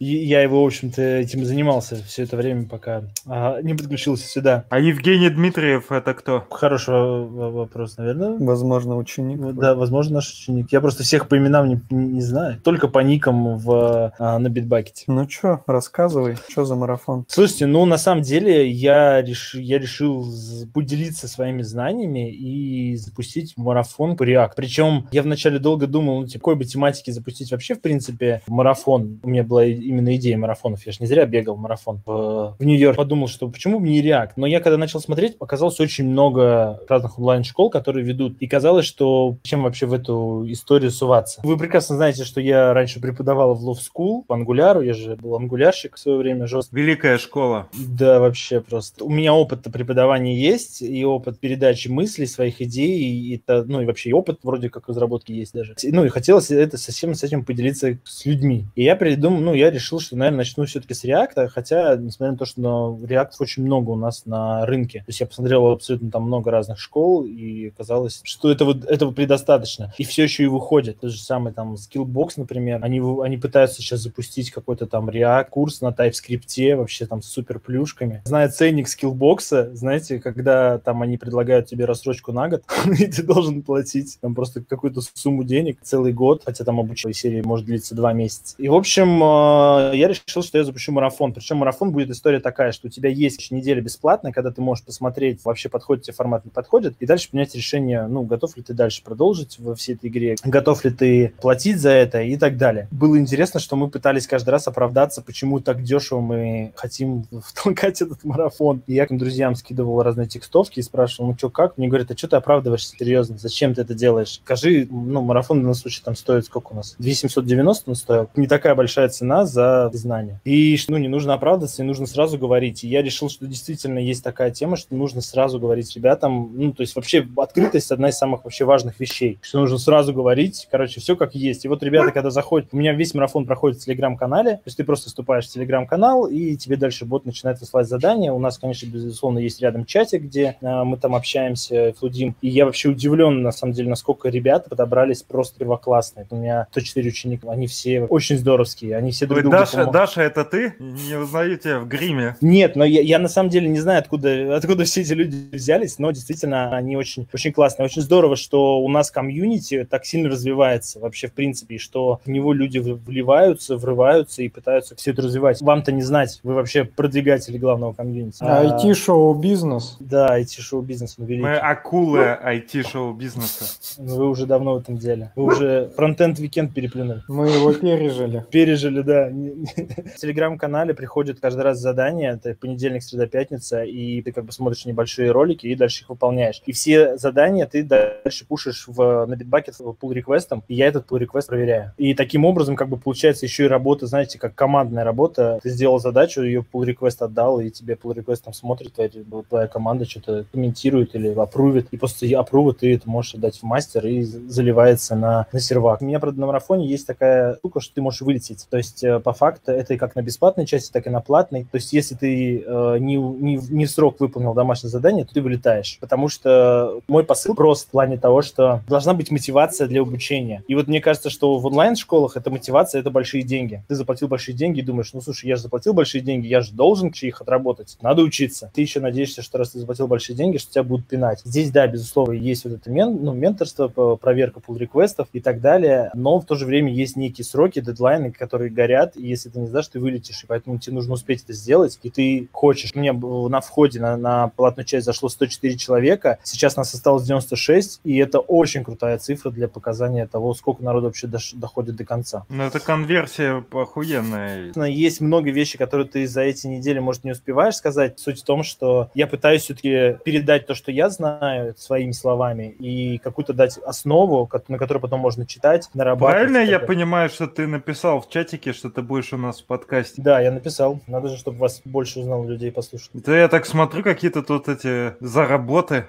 [0.00, 4.64] я его, в общем-то, этим занимался все это время, пока а, не подключился сюда.
[4.70, 6.44] А Евгений Дмитриев это кто?
[6.50, 8.36] Хороший во- во- вопрос, наверное.
[8.38, 9.40] Возможно, ученик.
[9.54, 10.72] Да, возможно, наш ученик.
[10.72, 12.60] Я просто всех по именам не, не- знаю.
[12.62, 15.04] Только по никам в, а, на битбакете.
[15.06, 17.24] Ну чё, рассказывай, что за марафон?
[17.28, 19.54] Слушайте, ну на самом деле я, реш...
[19.54, 20.26] я решил
[20.74, 24.50] поделиться своими знаниями и запустить марафон по React.
[24.56, 29.20] Причем я вначале долго думал, ну, типа, какой бы тематики запустить вообще, в принципе, марафон.
[29.22, 30.84] У меня была именно идея марафонов.
[30.86, 32.96] Я же не зря бегал марафон в, в Нью-Йорк.
[32.96, 34.32] Подумал, что почему бы не React?
[34.36, 38.36] Но я когда начал смотреть, оказалось очень много разных онлайн-школ, которые ведут.
[38.40, 41.40] И казалось, что чем вообще в эту историю суваться.
[41.44, 44.80] Вы прекрасно знаете, что я раньше преподавал в Love School по ангуляру.
[44.80, 46.76] Я же был ангулярщик в свое время жестко.
[46.76, 47.68] Великая школа.
[47.72, 49.04] Да, вообще просто.
[49.04, 53.86] У меня опыт преподавания есть, и опыт передачи мыслей, своих идей, и это, ну и
[53.86, 55.74] вообще и опыт вроде как разработки есть даже.
[55.82, 58.66] Ну и хотелось это совсем с этим поделиться с людьми.
[58.74, 62.38] И я придумал, ну я решил, что, наверное, начну все-таки с React, хотя, несмотря на
[62.38, 65.00] то, что React очень много у нас на рынке.
[65.00, 69.92] То есть я посмотрел абсолютно там много разных школ, и казалось, что этого, этого предостаточно.
[69.98, 71.00] И все еще и выходит.
[71.00, 75.80] Тот же самый там Skillbox, например, они, они пытаются сейчас запустить какой-то там React курс
[75.80, 78.22] на TypeScript, вообще там с супер плюшками.
[78.24, 82.64] Зная ценник Skillbox, знаете, когда там они предлагают тебе рассрочку на год,
[82.98, 87.42] и ты должен платить там просто какую-то сумму денег целый год, хотя там обучение серии
[87.42, 88.54] может длиться два месяца.
[88.58, 91.32] И, в общем, э, я решил, что я запущу марафон марафон.
[91.32, 95.40] Причем марафон будет история такая, что у тебя есть неделя бесплатная, когда ты можешь посмотреть,
[95.44, 99.02] вообще подходит тебе формат, не подходит, и дальше принять решение, ну, готов ли ты дальше
[99.02, 102.88] продолжить во всей этой игре, готов ли ты платить за это и так далее.
[102.90, 108.24] Было интересно, что мы пытались каждый раз оправдаться, почему так дешево мы хотим втолкать этот
[108.24, 108.82] марафон.
[108.86, 111.78] И я к друзьям скидывал разные текстовки и спрашивал, ну что, как?
[111.78, 113.38] Мне говорят, а что ты оправдываешься серьезно?
[113.38, 114.40] Зачем ты это делаешь?
[114.44, 116.94] Скажи, ну, марафон данном случае там стоит сколько у нас?
[116.98, 118.30] 2790 он стоил.
[118.36, 120.40] Не такая большая цена за знание.
[120.44, 122.84] И, ну, не нужно оправдываться, и нужно сразу говорить.
[122.84, 126.82] И я решил, что действительно есть такая тема, что нужно сразу говорить ребятам, ну, то
[126.82, 131.16] есть вообще открытость одна из самых вообще важных вещей, что нужно сразу говорить, короче, все
[131.16, 131.64] как есть.
[131.64, 134.84] И вот ребята, когда заходят, у меня весь марафон проходит в Телеграм-канале, то есть ты
[134.84, 138.32] просто вступаешь в Телеграм-канал, и тебе дальше бот начинает высылать задания.
[138.32, 142.34] У нас, конечно, безусловно, есть рядом чатик, где э, мы там общаемся, флудим.
[142.40, 146.26] И я вообще удивлен, на самом деле, насколько ребята подобрались просто первоклассные.
[146.30, 149.92] У меня 104 ученика, они все очень здоровские, они все друг Ой, Даша, помогают.
[149.92, 150.74] Даша, это ты?
[151.10, 152.36] Не узнаю тебя в гриме.
[152.40, 155.98] Нет, но я, я на самом деле не знаю, откуда, откуда все эти люди взялись,
[155.98, 157.86] но действительно они очень, очень классные.
[157.86, 162.30] Очень здорово, что у нас комьюнити так сильно развивается вообще в принципе, и что в
[162.30, 165.60] него люди вливаются, врываются и пытаются все это развивать.
[165.60, 168.38] Вам-то не знать, вы вообще продвигатели главного комьюнити.
[168.40, 169.96] А, IT-шоу-бизнес.
[169.98, 171.42] Да, IT-шоу-бизнес, великий.
[171.42, 173.64] Мы акулы IT-шоу-бизнеса.
[173.98, 175.32] Вы уже давно в этом деле.
[175.34, 177.24] Вы уже Frontend Weekend переплюнули.
[177.26, 178.44] Мы его пережили.
[178.48, 179.28] Пережили, да.
[180.14, 184.84] В телеграм-канале приходят каждый раз задания, это понедельник, среда, пятница, и ты как бы смотришь
[184.84, 186.60] небольшие ролики и дальше их выполняешь.
[186.66, 191.10] И все задания ты дальше пушишь в, на Bitbucket pull request ом, и я этот
[191.10, 191.94] pull request проверяю.
[191.96, 195.58] И таким образом как бы получается еще и работа, знаете, как командная работа.
[195.62, 199.08] Ты сделал задачу, ее pull request отдал, и тебе pull request там смотрит, твоя,
[199.48, 204.06] твоя команда что-то комментирует или апрувит, и после апрува ты это можешь отдать в мастер
[204.06, 206.02] и заливается на, на сервак.
[206.02, 208.66] У меня, правда, на марафоне есть такая штука, что ты можешь вылететь.
[208.68, 211.64] То есть, э, по факту, это и как на бесплатной части, так и на платной.
[211.64, 215.42] То есть, если ты э, не, не, не в срок выполнил домашнее задание, то ты
[215.42, 215.98] вылетаешь.
[216.00, 220.62] Потому что мой посыл прост в плане того, что должна быть мотивация для обучения.
[220.68, 223.82] И вот мне кажется, что в онлайн-школах эта мотивация– это большие деньги.
[223.88, 226.72] Ты заплатил большие деньги и думаешь, ну, слушай, я же заплатил большие деньги, я же
[226.72, 227.96] должен их отработать.
[228.00, 228.70] Надо учиться.
[228.74, 231.42] Ты еще надеешься, что раз ты заплатил большие деньги, что тебя будут пинать.
[231.44, 236.10] Здесь, да, безусловно, есть вот это мен, ну, менторство, проверка pull реквестов и так далее,
[236.14, 239.66] но в то же время есть некие сроки, дедлайны, которые горят, и если ты не
[239.66, 242.92] сдашь, ты вылетишь, и поэтому тебе нужно успеть это сделать, и ты хочешь.
[242.94, 248.16] Б- на входе на, на платную часть зашло 104 человека, сейчас нас осталось 96, и
[248.18, 252.44] это очень крутая цифра для показания того, сколько народу вообще доходит до конца.
[252.48, 254.72] Ну, это конверсия охуенная.
[254.86, 258.18] Есть много вещей, которые ты за эти недели, может, не успеваешь сказать.
[258.18, 263.18] Суть в том, что я пытаюсь все-таки передать то, что я знаю своими словами, и
[263.18, 266.34] какую-то дать основу, на которую потом можно читать, нарабатывать.
[266.34, 270.20] Правильно я понимаю, что ты написал в чатике, что ты будешь у нас в подкасте?
[270.22, 271.00] Да, я написал.
[271.06, 273.10] Надо же, чтобы вас больше узнало людей послушать.
[273.14, 276.06] Да я так смотрю, какие-то тут эти заработы.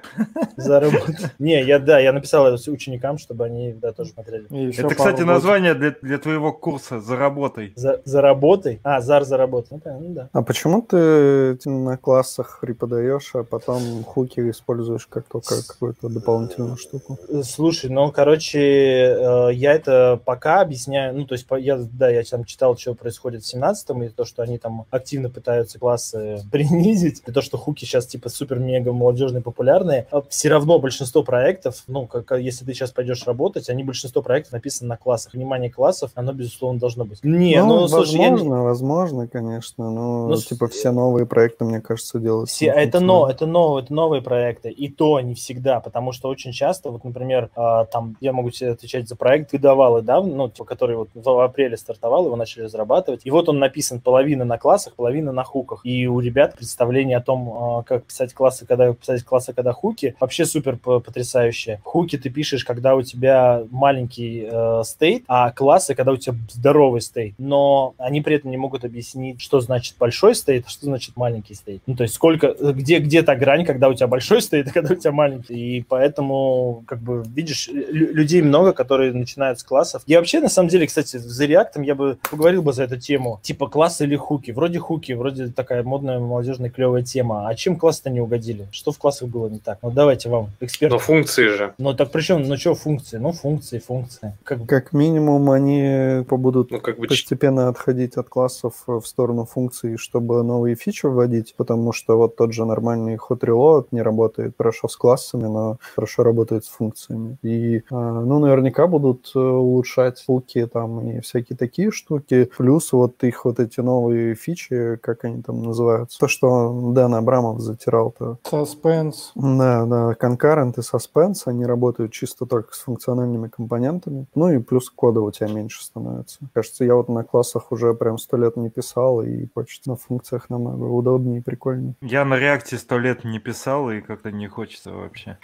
[0.57, 1.17] Заработать.
[1.39, 4.45] Не, я, да, я написал это ученикам, чтобы они, да, тоже смотрели.
[4.77, 7.73] Это, кстати, название для, для твоего курса «Заработай».
[7.75, 8.79] За, заработай.
[8.83, 9.69] А, зар заработай.
[9.71, 10.29] Ну, понятно, ну да.
[10.33, 17.17] А почему ты на классах преподаешь, а потом хуки используешь как только какую-то дополнительную штуку?
[17.43, 22.23] Слушай, ну, короче, э, я это пока объясняю, ну, то есть, по- я, да, я
[22.23, 27.21] там читал, что происходит в 17-м, и то, что они там активно пытаются классы принизить,
[27.25, 32.31] и то, что хуки сейчас, типа, супер-мега молодежные, популярные, все равно большинство проектов, ну, как,
[32.39, 35.33] если ты сейчас пойдешь работать, они, большинство проектов написано на классах.
[35.33, 37.23] Внимание классов, оно, безусловно, должно быть.
[37.23, 41.65] Не, ну, слушай, я не- возможно, возможно, конечно, но Ну, с- типа все новые проекты,
[41.65, 42.49] мне кажется, делают.
[42.49, 46.29] Все, а это, но, это, новые, это новые проекты, и то не всегда, потому что
[46.29, 50.49] очень часто, вот, например, а, там, я могу тебе отвечать за проект выдавалы, да, ну,
[50.49, 53.99] типа, который вот в апреле стартовал, его начали разрабатывать, и вот он написан
[54.31, 58.33] половина на классах, половина на хуках, и у ребят представление о том, а, как писать
[58.33, 61.81] классы, когда писать классы, когда хуки, вообще супер потрясающее.
[61.83, 67.01] Хуки ты пишешь, когда у тебя маленький э, стейт, а классы, когда у тебя здоровый
[67.01, 71.17] стейт, но они при этом не могут объяснить, что значит большой стейт, а что значит
[71.17, 71.81] маленький стейт.
[71.85, 74.93] Ну, то есть сколько, где, где та грань, когда у тебя большой стейт, а когда
[74.93, 75.77] у тебя маленький.
[75.77, 80.03] И поэтому, как бы, видишь, лю- людей много, которые начинают с классов.
[80.07, 83.39] Я вообще, на самом деле, кстати, за реактом я бы поговорил бы за эту тему.
[83.43, 84.51] Типа классы или хуки.
[84.51, 87.49] Вроде хуки, вроде такая модная, молодежная, клевая тема.
[87.49, 88.67] А чем классы-то не угодили?
[88.71, 89.79] Что в классах было не так?
[89.81, 90.91] Ну, давайте вам, эксперт.
[90.91, 91.73] Но функции же.
[91.77, 92.43] Ну, так при чем?
[92.43, 93.17] Ну, что функции?
[93.17, 94.33] Ну, функции, функции.
[94.43, 97.07] Как Как минимум они будут Ну, как бы...
[97.07, 102.53] постепенно отходить от классов в сторону функций, чтобы новые фичи вводить, потому что вот тот
[102.53, 107.37] же нормальный hot reload не работает хорошо с классами, но хорошо работает с функциями.
[107.41, 112.49] И, а, ну, наверняка будут э, улучшать фулки там и всякие такие штуки.
[112.57, 116.19] Плюс вот их вот эти новые новые фичи, как они там называются.
[116.19, 118.37] То, что Дэн Абрамов затирал-то.
[118.43, 119.31] Саспенс.
[119.35, 124.25] Да, да, Concurrent и Suspense, они работают чисто только с функциональными компонентами.
[124.35, 126.39] Ну и плюс кода у тебя меньше становится.
[126.53, 130.49] Кажется, я вот на классах уже прям сто лет не писал, и почти на функциях
[130.49, 131.95] намного удобнее и прикольнее.
[132.01, 135.37] Я на реакте сто лет не писал, и как-то не хочется вообще.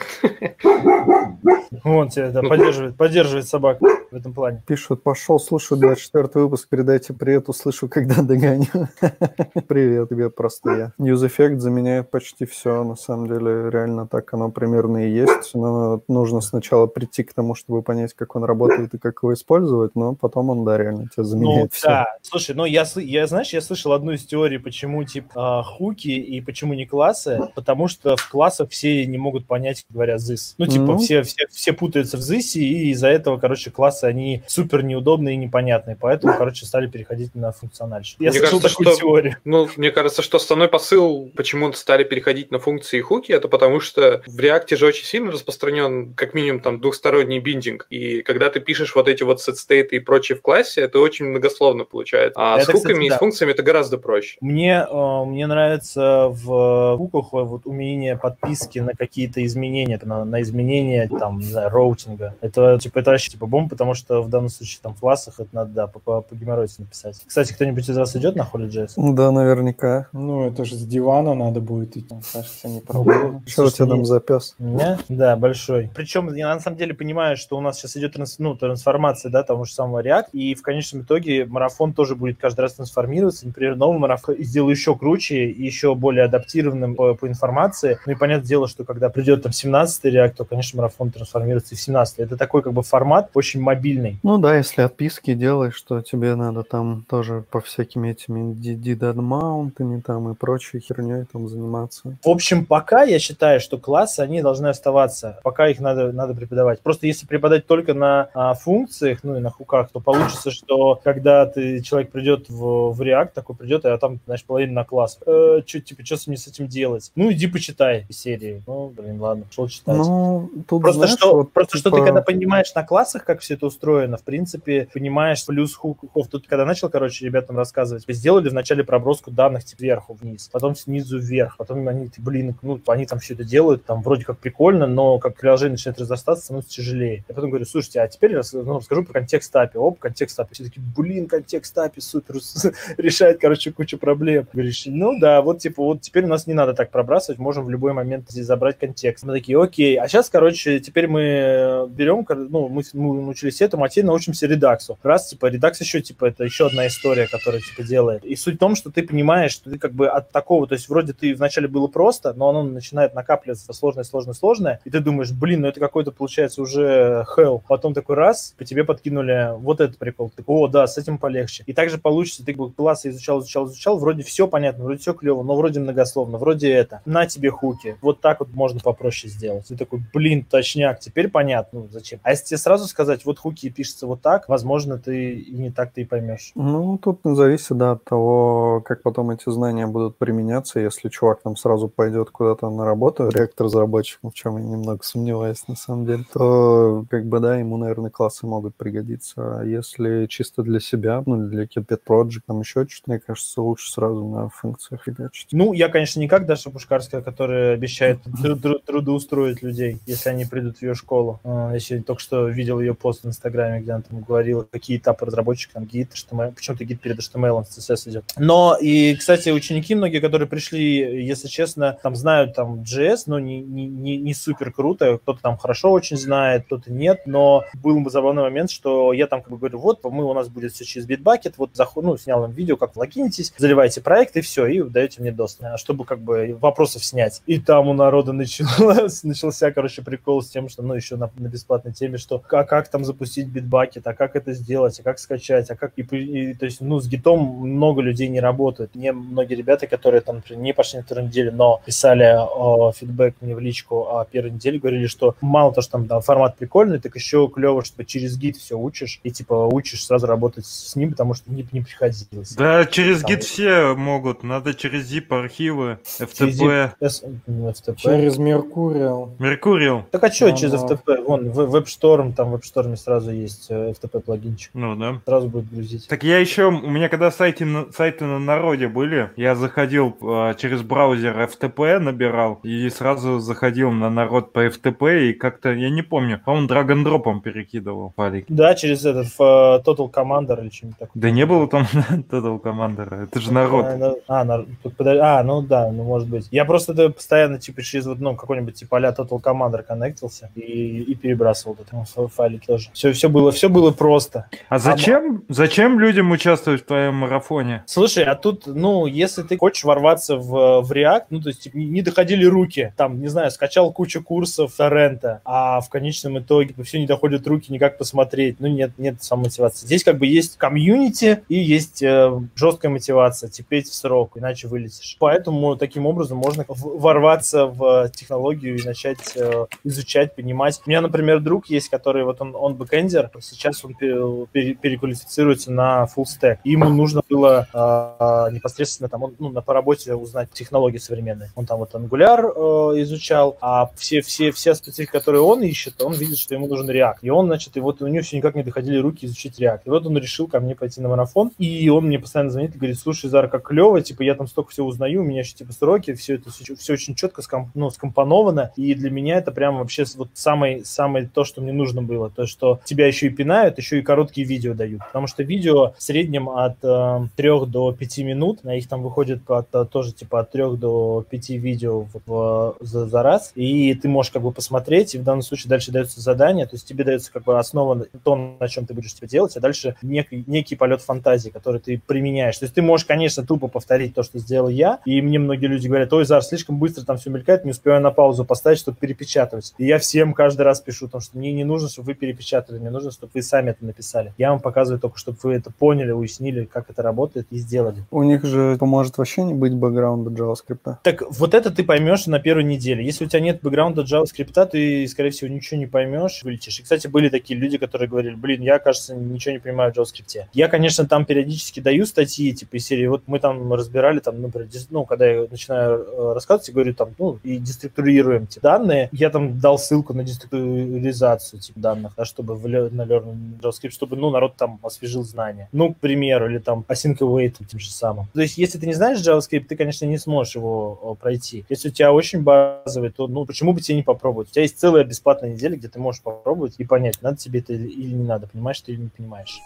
[1.83, 4.63] Вон тебя да, поддерживает, поддерживает собак в этом плане.
[4.65, 8.21] Пишут, пошел, слушаю 24 выпуск, передайте привет, услышу, когда
[8.57, 8.87] догоню.
[9.67, 10.23] Привет тебе,
[10.65, 10.91] я.
[10.99, 16.01] News Effect заменяет почти все, на самом деле, реально так оно примерно и есть, но
[16.07, 20.15] нужно сначала прийти к тому, чтобы понять, как он работает и как его использовать, но
[20.15, 21.87] потом он, да, реально тебя заменяет Ну, все.
[21.87, 22.07] да.
[22.21, 26.41] Слушай, ну я, я, знаешь, я слышал одну из теорий, почему, типа, а, хуки и
[26.41, 30.55] почему не классы, потому что в классах все не могут понять, как говорят this.
[30.57, 30.97] Ну, типа, Ну.
[30.97, 35.37] все, все, все путаются в this, и из-за этого, короче, классы, они супер неудобные и
[35.37, 38.23] непонятные, поэтому, короче, стали переходить на функциональщину.
[38.23, 39.35] Я Мне слышал кажется, такую что- теорию.
[39.45, 43.79] Ну, мне кажется, что основной посыл, почему стали переходить на функции и хуки, это потому
[43.79, 47.87] что в React же очень сильно распространен, как минимум, там, двухсторонний биндинг.
[47.89, 51.85] И когда ты пишешь вот эти вот set-state и прочее в классе, это очень многословно
[51.85, 52.39] получается.
[52.39, 53.15] А Это, с хуками кстати, и да.
[53.15, 54.37] с функциями это гораздо проще.
[54.41, 61.07] Мне, э, мне нравится в хуках вот умение подписки на какие-то изменения, на, на изменения,
[61.07, 62.35] там, не знаю, роутинга.
[62.41, 65.49] Это, типа, это вообще, типа, бомба, потому что в данном случае, там, в классах это
[65.51, 67.21] надо, да, по, по, по геморройте написать.
[67.25, 68.93] Кстати, кто-нибудь из вас идет на Holy.js?
[68.95, 70.07] Да, наверняка.
[70.13, 72.15] Ну, это же с дивана надо будет идти.
[72.31, 73.43] Кажется, не проблема.
[73.45, 74.55] Что у тебя там за пес?
[74.59, 74.99] Меня?
[75.09, 75.89] Да, большой.
[75.95, 79.65] Причем я на самом деле понимаю, что у нас сейчас идет ну, трансформация да, того
[79.65, 83.45] же самого React, и в конечном итоге марафон тоже будет каждый раз трансформироваться.
[83.45, 87.99] Например, новый марафон сделаю еще круче и еще более адаптированным по, по информации.
[88.05, 91.77] Ну и понятное дело, что когда придет там 17-й React, то, конечно, марафон трансформируется и
[91.77, 94.19] в 17 Это такой как бы формат очень мобильный.
[94.23, 100.31] Ну да, если отписки делаешь, что тебе надо там тоже по всяким этими дидадмаунтами там
[100.31, 102.17] и прочей херней там заниматься.
[102.23, 106.81] В общем, пока я считаю, что классы, они должны оставаться, пока их надо, надо преподавать.
[106.81, 111.45] Просто если преподать только на а, функциях, ну и на хуках, то получится, что когда
[111.45, 115.19] ты, человек придет в, в React, такой придет, а там, знаешь, половина на класс.
[115.25, 117.11] Э, чё, типа, что мне с этим делать?
[117.15, 118.63] Ну, иди почитай серии.
[118.67, 119.95] Ну, блин, ладно, пошел читать.
[119.95, 123.39] Ну, тут, Просто, знаешь, что, вот, просто что ты типа, когда понимаешь на классах, как
[123.41, 126.27] все это устроено, в принципе, понимаешь плюс хуков.
[126.27, 131.19] Тут когда начал, короче, ребятам рассказывать, сделали вначале проброску данных типа вверху вниз, потом снизу
[131.19, 135.19] вверх, потом они, блин, ну, они там все это делают, там вроде как прикольно, но
[135.19, 137.23] как приложение начинает разрастаться, становится тяжелее.
[137.27, 139.75] Я потом говорю, слушайте, а теперь ну, расскажу про контекст API.
[139.75, 140.47] Оп, контекст API.
[140.51, 142.35] Все такие, блин, контекст API супер,
[142.97, 144.47] решает, короче, кучу проблем.
[144.51, 147.69] Говоришь, ну да, вот типа, вот теперь у нас не надо так пробрасывать, можем в
[147.69, 149.23] любой момент здесь забрать контекст.
[149.23, 153.89] Мы такие, окей, а сейчас, короче, теперь мы берем, ну, мы, мы научились этому, а
[153.89, 154.97] теперь научимся редаксу.
[155.03, 157.96] Раз, типа, редакс еще, типа, это еще одна история, которая, типа, делает.
[158.23, 160.89] И суть в том, что ты понимаешь, что ты как бы от такого, то есть
[160.89, 165.31] вроде ты вначале было просто, но оно начинает накапливаться сложное, сложное, сложное, и ты думаешь,
[165.31, 167.61] блин, ну это какой-то, получается, уже hell.
[167.67, 170.31] Потом такой раз, по тебе подкинули вот этот прикол.
[170.35, 171.63] Ты о, да, с этим полегче.
[171.65, 175.13] И также получится, ты как бы классы изучал, изучал, изучал, вроде все понятно, вроде все
[175.13, 177.01] клево, но вроде многословно, вроде это.
[177.05, 177.97] На тебе хуки.
[178.01, 179.67] Вот так вот можно попроще сделать.
[179.67, 182.19] Ты такой, блин, точняк, теперь понятно, ну, зачем.
[182.23, 185.91] А если тебе сразу сказать, вот хуки пишется вот так, возможно, ты и не так
[185.91, 186.51] ты и поймешь.
[186.55, 190.79] Ну, тут зависит, да, от того, как потом эти знания будут применяться.
[190.79, 195.75] Если чувак там сразу пойдет куда-то на работу, реактор-разработчиком, в чем я немного сомневаюсь на
[195.75, 199.59] самом деле, то, как бы, да, ему, наверное, классы могут пригодиться.
[199.59, 203.61] А если чисто для себя, ну, для каких-то pet project, там еще что-то, мне кажется,
[203.61, 205.49] лучше сразу на функциях фигачить.
[205.51, 210.45] Ну, я, конечно, не как Даша Пушкарская, которая обещает тру- тру- трудоустроить людей, если они
[210.45, 211.39] придут в ее школу.
[211.43, 214.97] А, Я сегодня только что видел ее пост в Инстаграме, где она там говорила, какие
[214.97, 218.25] этапы разработчика, там гид, HTML, почему-то гид перед HTML, CSS идет.
[218.37, 223.61] Но, и, кстати, ученики многие, которые пришли, если честно, там знают там JS, но не,
[223.61, 228.09] не, не, не супер круто, кто-то там хорошо очень знает, кто-то нет, но был бы
[228.09, 231.07] забавный момент, что я там как бы говорю, вот, мы, у нас будет все через
[231.07, 235.21] Bitbucket, вот, заход, ну, снял им видео, как логинитесь, заливаете проект, и все, и даете
[235.21, 237.41] мне доступ, а, чтобы как бы вопросов снять.
[237.45, 241.47] И там у народа началось, начался, короче, прикол с тем, что, ну, еще на, на
[241.47, 245.69] бесплатной теме, что а как там запустить Bitbucket, а как это сделать, а как скачать,
[245.69, 245.93] а как...
[245.95, 248.95] И, и, то есть, ну, с гитом много людей не работают.
[248.95, 253.35] Мне многие ребята, которые там, например, не пошли на вторую неделю, но писали о, фидбэк
[253.41, 256.99] мне в личку о первой неделе, говорили, что мало то, что там, там формат прикольный,
[256.99, 261.11] так еще клево, что через гид все учишь, и типа учишь сразу работать с ним,
[261.11, 262.55] потому что не, не приходилось.
[262.55, 264.43] Да, через Там- гид все могут.
[264.43, 267.95] Надо через zip архивы, Через FTP, ну, FTP.
[267.97, 269.35] Через Меркуриал.
[269.39, 270.05] Меркуриал.
[270.11, 270.73] Так а что Ну, через.
[270.73, 271.23] FTP?
[271.25, 274.71] Вон, в WebStorm, там в WebStorm сразу есть э, FTP плагинчик.
[274.73, 275.21] Ну да.
[275.25, 276.07] Сразу будет грузить.
[276.07, 279.31] Так я еще, у меня когда сайт на- сайты на народе были.
[279.35, 285.33] Я заходил э, через браузер FTP, набирал, и сразу заходил на народ по FTP, и
[285.33, 288.45] как-то, я не помню, по-моему, драг-н-дропом перекидывал файлик.
[288.47, 291.11] Да, через этот в, э, Total Commander или что-нибудь такое.
[291.21, 291.83] Да не было там
[292.29, 293.85] Total Commander, это же народ.
[293.85, 294.45] А, А,
[294.83, 296.47] подо- а, ну да, ну может быть.
[296.51, 301.01] Я просто это постоянно типа через вот, ну, какой-нибудь типа а Total Commander коннектился и,
[301.01, 302.89] и перебрасывал это файлики тоже.
[302.93, 304.45] Все, все было, все было просто.
[304.69, 307.46] А зачем, зачем людям участвовать в твоем марафоне?
[307.87, 311.77] Слушай, а тут, ну, если ты хочешь ворваться в, в React, ну, то есть типа,
[311.77, 316.99] не, доходили руки, там, не знаю, скачал кучу курсов торрента, а в конечном итоге все
[316.99, 319.85] не доходят руки никак посмотреть, ну, нет, нет самой мотивации.
[319.85, 325.15] Здесь как бы есть комьюнити и есть э, жесткая мотивация, успеть в срок, иначе вылетишь.
[325.19, 330.81] Поэтому таким образом можно ворваться в технологию и начать э, изучать, понимать.
[330.85, 335.71] У меня, например, друг есть, который вот он, он бэкэндер, сейчас он пере- пере- переквалифицируется
[335.71, 336.57] на full stack.
[336.63, 341.51] Ему нужно было а, непосредственно там, он, ну, на по работе узнать технологии современные.
[341.55, 346.13] Он там вот Angular э, изучал, а все, все, все специфики, которые он ищет, он
[346.13, 347.17] видит, что ему нужен React.
[347.21, 349.81] И он, значит, и вот у него все никак не доходили руки изучить React.
[349.85, 352.77] И вот он решил ко мне пойти на марафон, и он мне постоянно звонит и
[352.77, 355.73] говорит, слушай, Зара, как клево, типа, я там столько всего узнаю, у меня еще, типа,
[355.73, 359.77] сроки, все это все, все очень четко ском, ну, скомпоновано, и для меня это прям
[359.77, 363.77] вообще вот самое, самое то, что мне нужно было, то, что тебя еще и пинают,
[363.77, 368.17] еще и короткие видео дают, потому что видео в среднем от э, 3 до 5
[368.19, 372.75] минут, на их там выходит от, тоже, типа, от 3 до 5 видео в- в-
[372.79, 376.21] за, за раз, и ты можешь как бы посмотреть, и в данном случае дальше дается
[376.21, 379.55] задание, то есть тебе дается как бы основа, то, на чем ты будешь типа, делать,
[379.57, 382.57] а дальше некий, некий полет фантазии, который ты применяешь.
[382.57, 385.87] То есть ты можешь, конечно, тупо повторить то, что сделал я, и мне многие люди
[385.87, 389.73] говорят, ой, Зар, слишком быстро там все мелькает, не успеваю на паузу поставить, чтобы перепечатывать.
[389.77, 392.89] И я всем каждый раз пишу, потому что мне не нужно, чтобы вы перепечатали, мне
[392.89, 394.33] нужно, чтобы вы сами это написали.
[394.37, 398.03] Я вам показываю только, чтобы вы это поняли, уяснили, как это работает и сделали.
[398.11, 400.97] У них же поможет вообще не быть бэкграунда JavaScript.
[401.03, 403.05] Так вот это ты поймешь на первой неделе.
[403.05, 406.79] Если у тебя нет бэкграунда JavaScript, ты, скорее всего, ничего не поймешь, вылетишь.
[406.79, 410.45] И, кстати, были такие люди, которые говорили, блин, я, кажется, ничего не понимаю в JavaScript.
[410.53, 414.69] Я, конечно, там периодически даю статьи, типа, из серии, вот мы там разбирали, там, например,
[414.89, 419.29] ну, когда я начинаю э, рассказывать, я говорю, там, ну, и деструктурируем типа, данные, я
[419.29, 424.29] там дал ссылку на деструктуризацию, типа, данных, да, чтобы в на Learn JavaScript, чтобы, ну,
[424.29, 425.69] народ там освежил знания.
[425.71, 428.27] Ну, к примеру, или там async await тем же самым.
[428.33, 431.65] То есть, если ты не знаешь JavaScript, ты, конечно, не сможешь его пройти.
[431.69, 434.49] Если у тебя очень базовый, то, ну, почему бы тебе не попробовать?
[434.49, 437.73] У тебя есть целая бесплатная неделя, где ты можешь попробовать и понять, надо тебе это
[437.73, 439.59] или не надо, понимаешь ты или не понимаешь.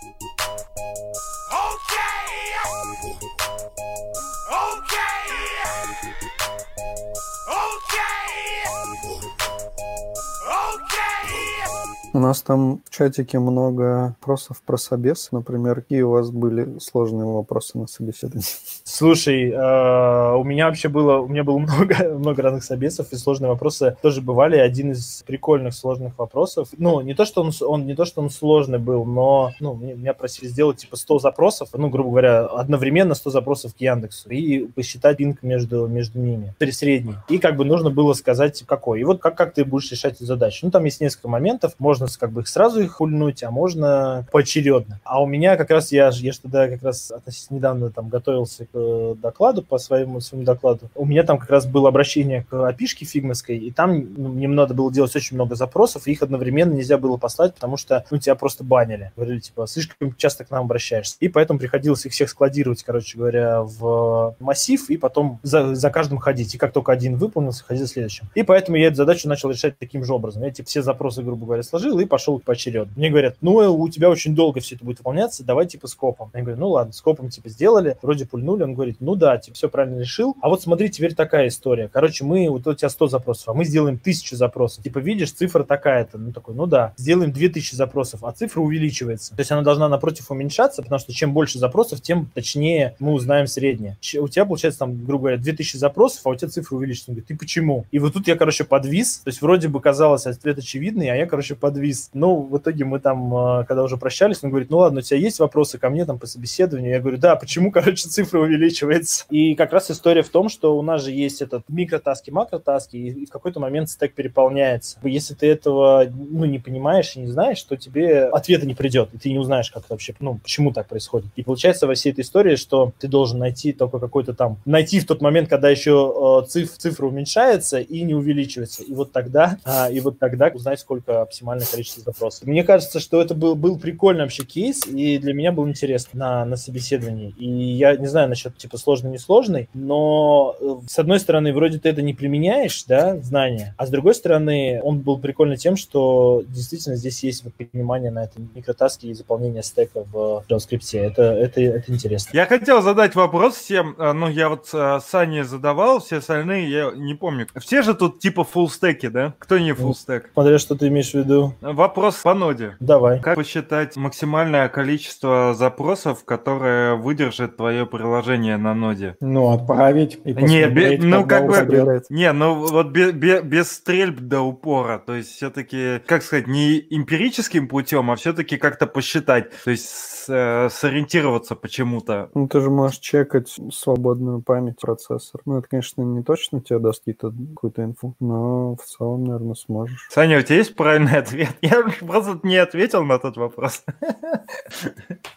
[12.13, 15.29] У нас там в чатике много вопросов про собес.
[15.31, 18.45] Например, какие у вас были сложные вопросы на собеседовании?
[18.83, 23.49] Слушай, э, у меня вообще было, у меня было много, много разных собесов, и сложные
[23.49, 24.57] вопросы тоже бывали.
[24.57, 28.29] Один из прикольных сложных вопросов, ну, не то, что он, он не то, что он
[28.29, 33.29] сложный был, но, ну, меня просили сделать, типа, 100 запросов, ну, грубо говоря, одновременно 100
[33.29, 37.15] запросов к Яндексу, и посчитать пинг между, между ними, средний.
[37.29, 38.99] И как бы нужно было сказать, какой.
[38.99, 40.65] И вот как, как ты будешь решать эту задачу.
[40.65, 44.25] Ну, там есть несколько моментов, можно с- как бы их сразу их хульнуть, а можно
[44.31, 44.99] поочередно.
[45.03, 48.65] А у меня как раз, я, я же тогда как раз относительно недавно там готовился
[48.65, 50.89] к э, докладу, по своему, своему докладу.
[50.95, 54.73] У меня там как раз было обращение к опишке фигмовской, и там ну, мне надо
[54.73, 58.35] было делать очень много запросов, и их одновременно нельзя было послать, потому что ну, тебя
[58.35, 59.11] просто банили.
[59.15, 61.17] Говорили, типа, слишком часто к нам обращаешься.
[61.19, 66.17] И поэтому приходилось их всех складировать, короче говоря, в массив, и потом за, за каждым
[66.17, 66.55] ходить.
[66.55, 68.29] И как только один выполнился, ходил следующим.
[68.35, 70.43] И поэтому я эту задачу начал решать таким же образом.
[70.43, 72.91] Я типа все запросы, грубо говоря, сложил и пошел поочередно.
[72.95, 76.31] Мне говорят, ну, у тебя очень долго все это будет выполняться, давай типа скопом.
[76.33, 78.63] Я говорю, ну ладно, скопом типа сделали, вроде пульнули.
[78.63, 80.35] Он говорит, ну да, типа все правильно решил.
[80.41, 81.89] А вот смотри, теперь такая история.
[81.91, 84.83] Короче, мы, вот у тебя 100 запросов, а мы сделаем 1000 запросов.
[84.83, 86.17] Типа видишь, цифра такая-то.
[86.17, 89.35] Ну такой, ну да, сделаем 2000 запросов, а цифра увеличивается.
[89.35, 93.47] То есть она должна напротив уменьшаться, потому что чем больше запросов, тем точнее мы узнаем
[93.47, 93.97] среднее.
[94.19, 97.11] У тебя получается там, грубо говоря, 2000 запросов, а у тебя цифра увеличится.
[97.11, 97.85] Он говорит, ты почему?
[97.91, 99.19] И вот тут я, короче, подвис.
[99.19, 101.80] То есть вроде бы казалось ответ очевидный, а я, короче, подвис.
[102.13, 105.19] Ну, в итоге мы там, э, когда уже прощались, он говорит, ну ладно, у тебя
[105.19, 106.91] есть вопросы ко мне там по собеседованию?
[106.91, 109.25] Я говорю, да, почему, короче, цифра увеличивается?
[109.29, 113.25] И как раз история в том, что у нас же есть этот микротаски, макротаски, и
[113.25, 114.97] в какой-то момент стек переполняется.
[115.03, 119.17] Если ты этого, ну, не понимаешь и не знаешь, то тебе ответа не придет, и
[119.17, 121.27] ты не узнаешь, как это вообще, ну, почему так происходит.
[121.35, 125.05] И получается во всей этой истории, что ты должен найти только какой-то там, найти в
[125.05, 128.83] тот момент, когда еще э, циф- цифра уменьшается и не увеличивается.
[128.83, 132.47] И вот тогда, а, и вот тогда узнать, сколько оптимальное количество запросов.
[132.47, 136.45] Мне кажется, что это был, был прикольный вообще кейс, и для меня был интересно на,
[136.45, 137.33] на собеседовании.
[137.37, 142.01] И я не знаю насчет типа сложный-несложный, но э, с одной стороны, вроде ты это
[142.01, 147.23] не применяешь, да, знания, а с другой стороны, он был прикольный тем, что действительно здесь
[147.23, 150.99] есть вот понимание на этом микротаске и заполнение стека в JavaScript.
[150.99, 152.29] Это, это, это интересно.
[152.33, 156.91] Я хотел задать вопрос всем, а, ну, я вот а, Сане задавал, все остальные, я
[156.91, 157.47] не помню.
[157.57, 159.33] Все же тут типа full стеки, да?
[159.39, 160.29] Кто не full стек?
[160.33, 161.53] Смотря что ты имеешь в виду.
[161.61, 162.75] Вопрос по ноде.
[162.79, 163.19] Давай.
[163.21, 169.15] Как посчитать максимальное количество запросов, которое выдержит твое приложение на ноде?
[169.21, 174.19] Ну, отправить и Не, бе- ну как бы, не, ну вот бе- бе- без стрельб
[174.19, 179.69] до упора, то есть все-таки, как сказать, не эмпирическим путем, а все-таки как-то посчитать, то
[179.69, 179.87] есть
[180.29, 182.29] э, сориентироваться почему-то.
[182.33, 185.41] Ну, ты же можешь чекать свободную память процессор.
[185.45, 190.07] Ну, это, конечно, не точно тебе даст какие-то- какую-то инфу, но в целом, наверное, сможешь.
[190.09, 191.49] Саня, у тебя есть правильный ответ?
[191.61, 193.83] Я просто не ответил на тот вопрос.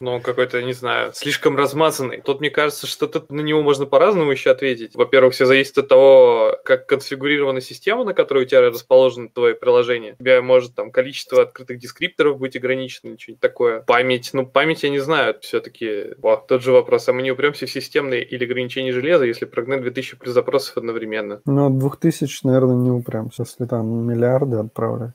[0.01, 2.21] Ну, какой-то, не знаю, слишком размазанный.
[2.21, 4.95] Тут, мне кажется, что тут на него можно по-разному еще ответить.
[4.95, 10.15] Во-первых, все зависит от того, как конфигурирована система, на которой у тебя расположено твое приложение.
[10.19, 13.81] У тебя может там количество открытых дескрипторов быть ограничено, или что-нибудь такое.
[13.83, 16.15] Память, ну, память я не знаю, все-таки.
[16.49, 20.17] Тот же вопрос, а мы не упремся в системные или ограничения железа, если прогнать 2000
[20.17, 21.41] плюс запросов одновременно?
[21.47, 25.13] Ну, от 2000, наверное, не упрямся, если там миллиарды отправлять.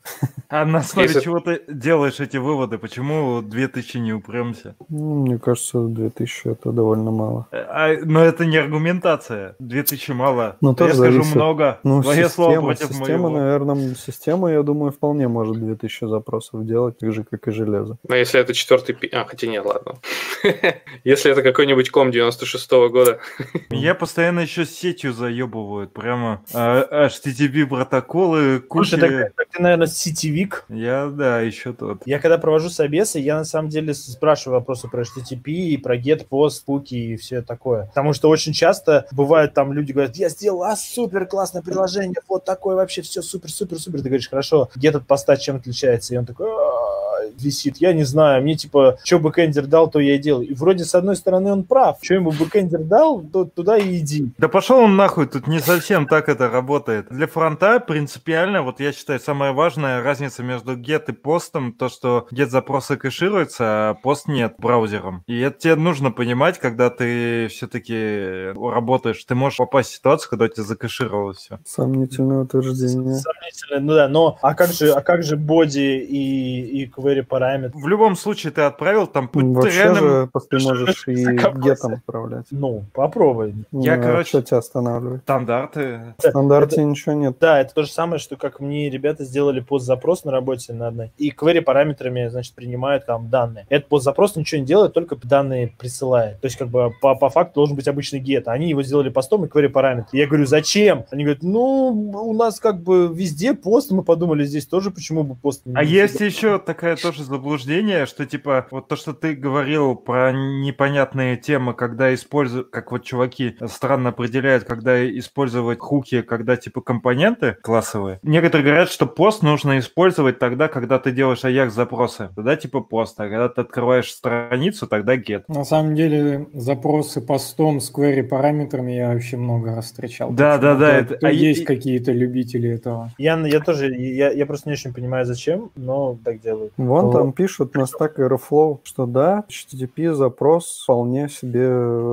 [0.48, 2.78] А на основе Если- чего ты делаешь эти выводы?
[2.78, 4.74] Почему 2000 не упремся?
[4.88, 7.46] Ну, мне кажется, 2000 это довольно мало.
[7.52, 9.54] А, но это не аргументация.
[9.58, 10.56] 2000 мало.
[10.60, 11.34] Ну, я скажу зависит.
[11.36, 11.78] много.
[11.84, 13.38] Ну, Твое слово система, против система, моего.
[13.38, 17.98] наверное, система, я думаю, вполне может 2000 запросов делать, так же, как и железо.
[18.08, 18.96] Ну, если это четвертый...
[19.12, 19.98] А, хотя нет, ладно.
[21.04, 23.20] Если это какой-нибудь ком 96 года.
[23.70, 25.92] Меня постоянно еще с сетью заебывают.
[25.92, 28.96] Прямо а, HTTP протоколы, куча...
[28.96, 30.64] Слушай, так, ты, наверное, сетевик.
[30.68, 32.02] Я, да, еще тот.
[32.06, 36.26] Я когда провожу собесы, я на самом деле спрашиваю вопросы про HTTP, и про get,
[36.28, 37.86] post, куки и все такое.
[37.86, 42.44] Потому что очень часто бывает там люди говорят, я сделал а, супер классное приложение, вот
[42.44, 43.98] такое вообще все супер, супер, супер.
[44.02, 46.14] Ты говоришь, хорошо, get от post а чем отличается?
[46.14, 50.16] И он такой, «А, висит, я не знаю, мне типа, что бэкэндер дал, то я
[50.16, 50.48] и делаю.
[50.48, 54.30] И вроде с одной стороны он прав, что ему бэкэндер дал, то туда и иди.
[54.38, 57.06] Да пошел он нахуй, тут не совсем так это работает.
[57.10, 62.26] Для фронта принципиально, вот я считаю, самая важная разница между get и постом, то, что
[62.32, 65.22] get запросы кэшируются, а пост нет браузером.
[65.26, 69.24] И это тебе нужно понимать, когда ты все-таки работаешь.
[69.24, 71.58] Ты можешь попасть в ситуацию, когда у тебя закэшировалось все.
[71.66, 73.14] Сомнительное утверждение.
[73.14, 77.76] Сомнительно, ну да, но а как же, а как же боди и, и query параметр?
[77.76, 81.14] В любом случае ты отправил там по Вообще же ты можешь и
[81.62, 82.46] гетом отправлять.
[82.50, 83.54] Ну, попробуй.
[83.72, 85.22] Я, Ну, а короче- Что тебя останавливает?
[85.22, 86.14] стандарты.
[86.18, 87.36] В стандарте ничего нет.
[87.40, 91.12] Да, это то же самое, что как мне ребята сделали пост-запрос на работе на одной,
[91.18, 93.66] и query параметрами, значит, принимают там данные.
[93.68, 96.40] Этот пост-запрос ничего не делает, только данные присылает.
[96.40, 98.44] То есть, как бы, по, по факту должен быть обычный get.
[98.46, 100.08] Они его сделали постом и query параметр.
[100.12, 101.04] Я говорю, зачем?
[101.10, 105.34] Они говорят, ну, у нас как бы везде пост, мы подумали, здесь тоже почему бы
[105.34, 109.94] пост не А есть еще такое тоже заблуждение, что типа вот то, что ты говорил
[109.94, 116.80] про непонятные темы, когда используют, как вот чуваки странно определяют, когда использовать хуки, когда типа
[116.80, 118.18] компоненты классовые.
[118.22, 122.30] Некоторые говорят, что пост нужно использовать тогда, когда ты делаешь Ajax запросы.
[122.36, 125.44] Тогда типа пост, а когда ты открываешь страницу, тогда get.
[125.48, 130.30] На самом деле запросы постом с query параметрами я вообще много раз встречал.
[130.30, 133.10] Да, да, да, это- то а есть и- какие-то любители этого.
[133.18, 136.72] Я, я тоже, я, я просто не очень понимаю, зачем, но так делают.
[136.90, 137.12] Вон Вот.
[137.12, 141.68] там пишут на Stack Airflow, что да, HTTP запрос вполне себе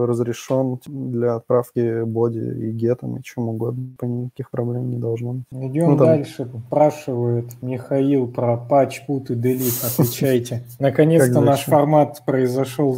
[0.06, 3.88] разрешен для отправки боди и гетом и чем угодно.
[3.98, 5.44] По никаких проблем не должно быть.
[5.52, 6.48] Идем Ну, там- дальше.
[6.68, 9.74] Спрашивает Михаил про патч, пут и делит.
[9.84, 10.64] Отвечайте.
[10.80, 12.92] Наконец-то наш формат произошел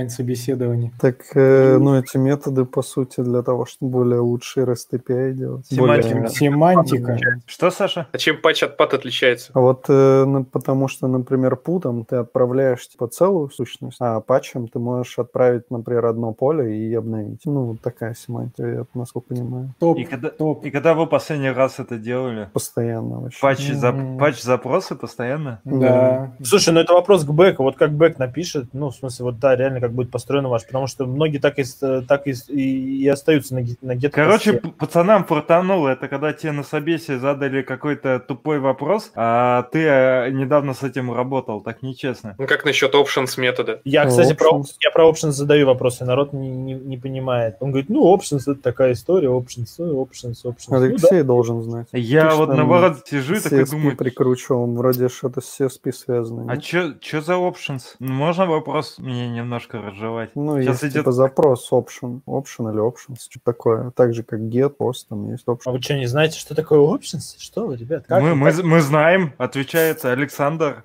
[0.00, 0.92] онлайн-собеседование.
[1.00, 5.66] Так, э, ну, эти методы, по сути, для того, чтобы более лучший REST API делать.
[5.66, 6.14] Семантика.
[6.14, 7.18] Более- Семантика.
[7.46, 8.06] Что, Саша?
[8.12, 9.50] А чем патч от пат отличается?
[9.54, 14.68] А вот э, ну, потому что, например, путом ты отправляешь типа целую сущность, а патчем
[14.68, 17.40] ты можешь отправить, например, одно поле и обновить.
[17.44, 19.74] Ну, вот такая семантика, я насколько понимаю.
[19.78, 20.64] Топ, И когда, топ.
[20.64, 22.48] и когда вы последний раз это делали?
[22.52, 23.40] Постоянно вообще.
[23.40, 24.18] Патч, за- Мгм.
[24.18, 25.60] патч запросы постоянно?
[25.64, 26.32] Да.
[26.42, 27.62] Слушай, ну это вопрос к бэку.
[27.62, 30.86] Вот как бэк напишет, ну, в смысле, вот да, реально, как будет построено ваш, потому
[30.86, 31.64] что многие так и,
[32.08, 35.88] так и, и, и остаются на, на get Короче, пацанам фартануло.
[35.88, 41.05] Это когда тебе на собесе задали какой-то тупой вопрос, а ты э, недавно с этим
[41.14, 42.34] работал, так нечестно.
[42.38, 43.80] Ну как насчет options метода?
[43.84, 44.74] Я, Ну, кстати, про, options.
[44.80, 47.56] я про options задаю вопросы, народ не, не, не понимает.
[47.60, 50.66] Он говорит, ну, options это такая история, options, ну, options, options.
[50.68, 50.84] Ну, да.
[50.86, 51.88] Алексей должен знать.
[51.92, 56.50] Я Ты вот наоборот сижу и такой CSP думаю, прикручивал, вроде что-то с CSP связано.
[56.52, 57.82] а чё за options?
[57.98, 60.30] Ну, Можно вопрос мне немножко разжевать?
[60.34, 63.90] Ну, Сейчас есть идет- типа запрос option, option или options, что такое.
[63.92, 65.60] Так же, как get, post, там есть option.
[65.66, 67.36] А вы что, не знаете, что такое options?
[67.38, 68.04] Что вы, ребят?
[68.08, 68.64] Как мы, мы, так?
[68.64, 70.84] мы знаем, отвечает Александр.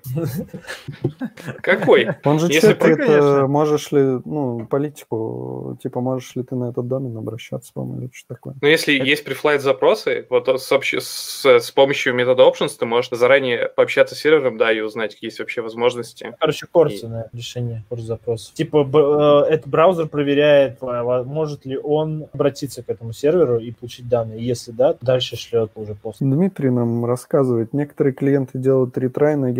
[1.62, 2.08] Какой?
[2.24, 3.26] Он же Если чекает, ты, конечно.
[3.26, 8.10] э, можешь ли, ну, политику, типа, можешь ли ты на этот домен обращаться, по-моему, или
[8.12, 8.54] что такое.
[8.60, 13.10] Ну, если есть префлайт запросы, вот с, общ- с, с помощью метода options ты можешь
[13.12, 16.34] заранее пообщаться с сервером, да, и узнать, какие есть вообще возможности.
[16.38, 18.54] Короче, корсное решение CORS запроса.
[18.54, 23.72] Типа, б- э, этот браузер проверяет, во- может ли он обратиться к этому серверу и
[23.72, 24.44] получить данные.
[24.44, 26.18] Если да, то дальше шлет уже post.
[26.20, 29.52] Дмитрий нам рассказывает, некоторые клиенты делают retry на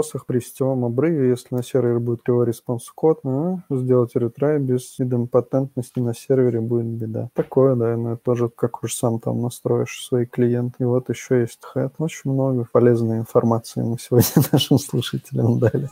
[0.00, 4.98] get-запросах при сетевом обрыве, если на сервере будет кривой response код, а, сделать retry без
[4.98, 7.30] идемпотентности на сервере будет беда.
[7.34, 10.76] Такое, да, но это тоже как уж сам там настроишь свои клиенты.
[10.80, 11.94] И вот еще есть HEAD.
[11.98, 15.88] Очень много полезной информации мы сегодня нашим слушателям дали.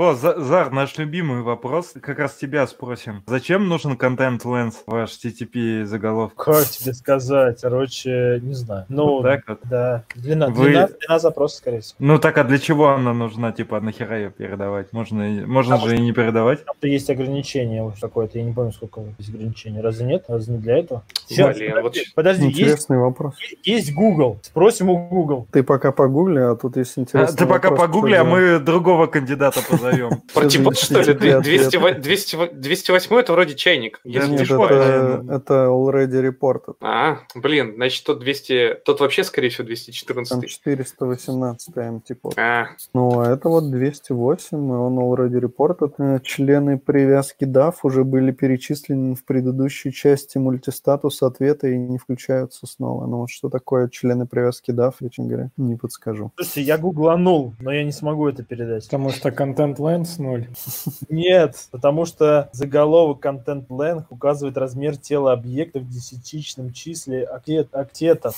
[0.00, 1.92] За- Зар, наш любимый вопрос.
[2.00, 3.22] Как раз тебя спросим.
[3.26, 6.36] Зачем нужен контент Lens в HTTP заголовке?
[6.38, 7.60] Как тебе сказать?
[7.60, 8.86] Короче, не знаю.
[8.88, 9.58] Ну, Вот так вот.
[9.64, 10.04] да.
[10.14, 11.96] Длина, Вы- длина, длина запроса, скорее всего.
[11.98, 13.52] Ну так а для чего она нужна?
[13.52, 14.90] Типа нахера ее передавать?
[14.94, 16.64] Можно, можно Потому же и не передавать.
[16.64, 18.38] Там-то есть ограничение какое-то.
[18.38, 19.82] Я не помню, сколько есть ограничений.
[19.82, 20.24] Разве нет?
[20.28, 21.02] Разве не для этого?
[21.30, 23.34] Щас, Блин, вот подожди, подожди, есть, Интересный вопрос.
[23.64, 24.38] есть Google.
[24.42, 25.46] Спросим у Google.
[25.52, 29.60] Ты пока погугли, а тут есть А, интересный ты пока погугли, а мы другого кандидата
[29.68, 29.89] позовем.
[30.34, 31.12] Протипод, за что ли?
[31.12, 32.00] HTTP 200 ответ?
[32.00, 34.00] 200 208 это вроде чайник.
[34.04, 34.70] Если не ошибаюсь.
[34.72, 35.36] это, наверное.
[35.36, 36.76] это already reported.
[36.80, 38.80] А, блин, значит, тот 200...
[38.84, 40.48] Тот вообще, скорее всего, Там 214.
[40.48, 42.38] 418 антипод.
[42.38, 45.94] А, Ну, а это вот 208, и он already reported.
[45.98, 52.66] Э, Члены привязки DAF уже были перечислены в предыдущей части мультистатуса ответа и не включаются
[52.66, 53.06] снова.
[53.06, 56.32] Ну, вот что такое члены привязки DAF, честно говоря, не подскажу.
[56.36, 58.84] Слушайте, я гугланул, но я не смогу это передать.
[58.84, 60.46] Потому что контент Lens ноль.
[61.08, 68.34] Нет, потому что заголовок Content Length указывает размер тела объекта в десятичном числе октет- октетов,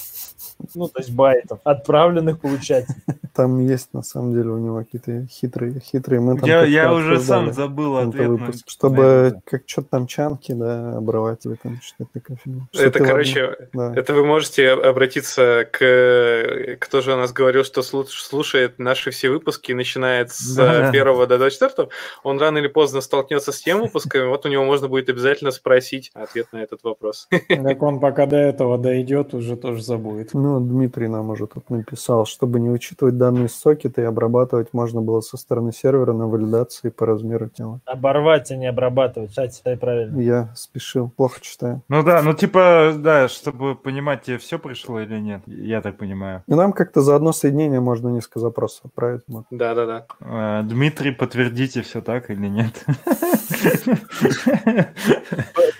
[0.74, 2.96] ну, то есть байтов, отправленных получателям.
[3.34, 6.20] Там есть, на самом деле, у него какие-то хитрые, хитрые.
[6.20, 8.28] Мы там Я, я уже сам забыл ответ.
[8.28, 8.68] на- выпуск.
[8.68, 12.36] Чтобы как что-то там чанки, да, обрывать или там что-то такое.
[12.72, 13.94] Что это, ты, короче, да.
[13.96, 16.76] это вы можете обратиться к...
[16.80, 20.90] Кто же у нас говорил, что слу- слушает наши все выпуски, начиная с Да.
[20.90, 21.88] первого до 24
[22.22, 26.10] Он рано или поздно столкнется с тем выпусками, вот у него можно будет обязательно спросить
[26.14, 27.28] ответ на этот вопрос.
[27.48, 30.34] Как он пока до этого дойдет, уже тоже забудет.
[30.34, 35.00] Ну, Дмитрий нам уже тут написал, чтобы не учитывать данные из сокета и обрабатывать можно
[35.00, 37.80] было со стороны сервера на валидации по размеру тела.
[37.84, 39.30] Оборвать, а не обрабатывать.
[39.30, 40.20] Кстати, читай правильно.
[40.20, 41.82] Я спешил, плохо читаю.
[41.88, 46.42] Ну да, ну типа, да, чтобы понимать, тебе все пришло или нет, я так понимаю.
[46.46, 49.22] И нам как-то за одно соединение можно несколько запросов отправить.
[49.50, 50.06] Да-да-да.
[50.20, 52.84] Э, Дмитрий, подтвердите, все так или нет?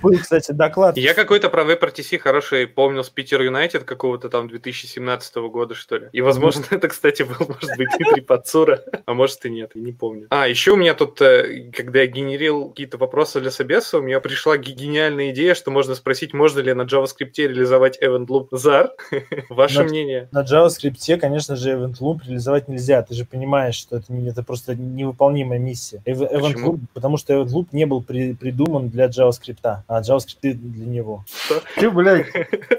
[0.03, 0.97] Был, кстати, доклад.
[0.97, 6.09] Я какой-то про WebRTC хороший помнил с Питер Юнайтед какого-то там 2017 года, что ли.
[6.13, 9.93] И, возможно, это, кстати, был, может быть, Дмитрий Пацура, а может и нет, я не
[9.93, 10.27] помню.
[10.31, 14.21] А, еще у меня тут, э, когда я генерил какие-то вопросы для собеса, у меня
[14.21, 18.91] пришла ге- гениальная идея, что можно спросить, можно ли на JavaScript реализовать event loop ZAR.
[19.49, 20.29] Ваше На- мнение?
[20.33, 23.03] На JavaScript, конечно же, Event Loop реализовать нельзя.
[23.03, 26.03] Ты же понимаешь, что это, это просто невыполнимая миссия.
[26.07, 26.55] Ev- Event?
[26.55, 31.25] Loop, потому что Event Loop не был при- придуман для JavaScript, а JavaScript для него.
[31.77, 32.27] Ты, блядь,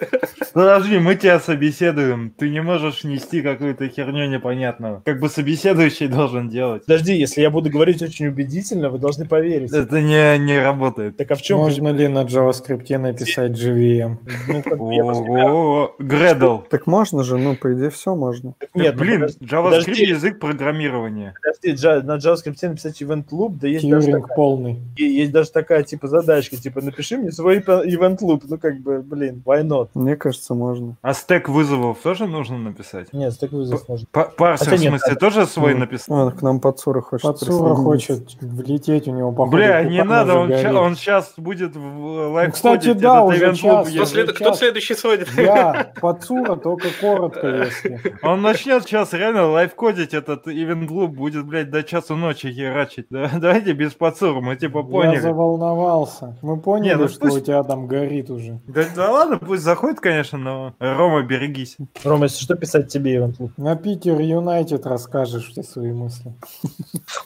[0.54, 2.34] подожди, мы тебя собеседуем.
[2.38, 5.02] Ты не можешь нести какую-то херню непонятную.
[5.06, 6.86] Как бы собеседующий должен делать.
[6.86, 9.72] Подожди, если я буду говорить очень убедительно, вы должны поверить.
[9.72, 11.18] Это не, не работает.
[11.18, 11.60] Так а в чем?
[11.60, 14.18] Можно ли на JavaScript написать JVM?
[14.48, 16.60] Ну, Ого, Гредл.
[16.70, 18.56] Так можно же, ну, по идее, все можно.
[18.74, 21.34] Нет, ну, Блин, подожди, JavaScript язык программирования.
[21.42, 24.80] подожди, на JavaScript написать event loop, да есть даже, полный.
[24.96, 29.02] И- есть даже такая типа задачка, типа напиши мне свой event loop, ну как бы,
[29.02, 29.90] блин, why not?
[29.94, 30.96] Мне кажется, можно.
[31.02, 33.12] А стек вызовов тоже нужно написать?
[33.14, 34.08] Нет, так вызов можно.
[34.12, 36.28] Па- Парсер, в смысле, тоже свой Ну, написал?
[36.28, 37.76] А, к нам Пацура хочет присоединиться.
[37.84, 42.54] хочет влететь, у него походу Бля, не пукан надо, он, он сейчас будет в live
[42.54, 43.90] кстати, да, уже час.
[44.36, 45.30] Кто, следующий сводит?
[45.38, 48.02] Я, Пацура, только коротко, если.
[48.22, 53.08] Он начнет сейчас реально live кодить этот event loop, будет, блядь, до часу ночи херачить.
[53.10, 55.20] Да, давайте без пацура, мы типа типа Я поняли.
[55.20, 56.38] заволновался.
[56.42, 58.60] Мы поняли, Не, ну что пусть- у тебя там горит уже.
[58.68, 61.78] Да, да ладно, пусть заходит, конечно, но Рома, берегись.
[62.04, 63.52] Рома, если что писать тебе, event loop?
[63.58, 66.34] На Piter United расскажешь все свои мысли.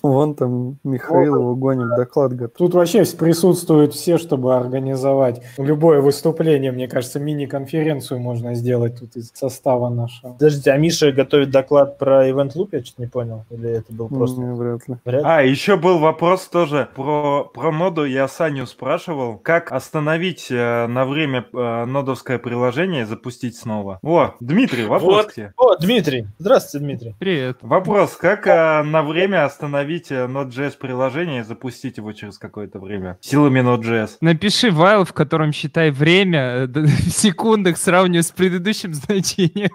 [0.01, 2.57] Вон там Михаил его гонит, доклад готов.
[2.57, 6.71] Тут вообще присутствуют все, чтобы организовать любое выступление.
[6.71, 10.33] Мне кажется, мини-конференцию можно сделать тут из состава нашего.
[10.33, 13.45] Подождите, а Миша готовит доклад про Event Loop, я что-то не понял.
[13.49, 14.41] Или это был просто...
[14.41, 14.95] Не, вряд ли.
[15.05, 15.27] Вряд ли.
[15.29, 18.05] А, еще был вопрос тоже про, про ноду.
[18.05, 23.99] Я Саню спрашивал, как остановить э, на время э, нодовское приложение и запустить снова.
[24.03, 25.25] О, Дмитрий, вопрос Вот.
[25.27, 25.53] к тебе.
[25.57, 26.27] О, Дмитрий!
[26.39, 27.15] Здравствуйте, Дмитрий.
[27.19, 27.57] Привет.
[27.61, 33.17] Вопрос, как э, на время остановить э, Node.js приложение и запустить его через какое-то время?
[33.21, 34.17] Силами Node.js.
[34.21, 39.69] Напиши while, в котором считай время э, в секундах, сравнивая с предыдущим значением.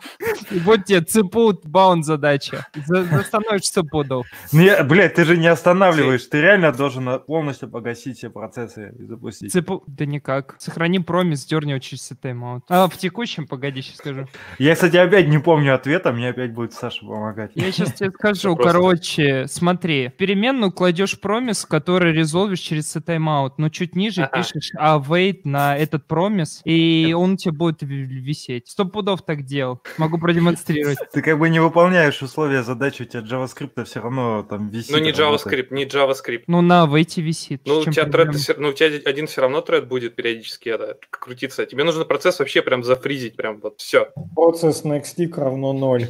[0.50, 2.66] И вот тебе цепут баунд задача.
[2.86, 4.26] За- Застановишь цепудов.
[4.52, 6.24] Не, блядь, ты же не останавливаешь.
[6.26, 7.20] Ты реально должен э,
[7.52, 9.52] полностью погасить все процессы и запустить.
[9.52, 9.82] Цепу...
[9.86, 10.56] Да никак.
[10.58, 12.64] Сохрани промис, дерни через тайм-аут.
[12.68, 14.26] А, в текущем, погоди, сейчас скажу.
[14.58, 17.52] Я, кстати, опять не помню ответа, мне опять будет Саша помогать.
[17.54, 23.68] Я сейчас тебе скажу, короче, смотри, в переменную кладешь промис, который резолвишь через тайм-аут, но
[23.68, 28.68] чуть ниже пишешь await на этот промис, и он у тебя будет висеть.
[28.68, 29.82] Сто пудов так делал.
[29.98, 30.98] Могу продемонстрировать.
[31.12, 34.92] Ты как бы не выполняешь условия задачи, у тебя JavaScript все равно там висит.
[34.92, 35.12] Ну, не.
[35.12, 36.44] JavaScript, не JavaScript.
[36.46, 37.62] Ну, на await висит.
[37.64, 40.98] Ну, у Чем тебя тред, ну, у тебя один все равно тред будет периодически это,
[41.10, 41.66] крутиться.
[41.66, 44.10] Тебе нужно процесс вообще прям зафризить, прям вот все.
[44.34, 46.06] process nextTick равно 0.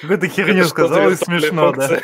[0.00, 2.00] Какую-то херню сказал и смешно, да.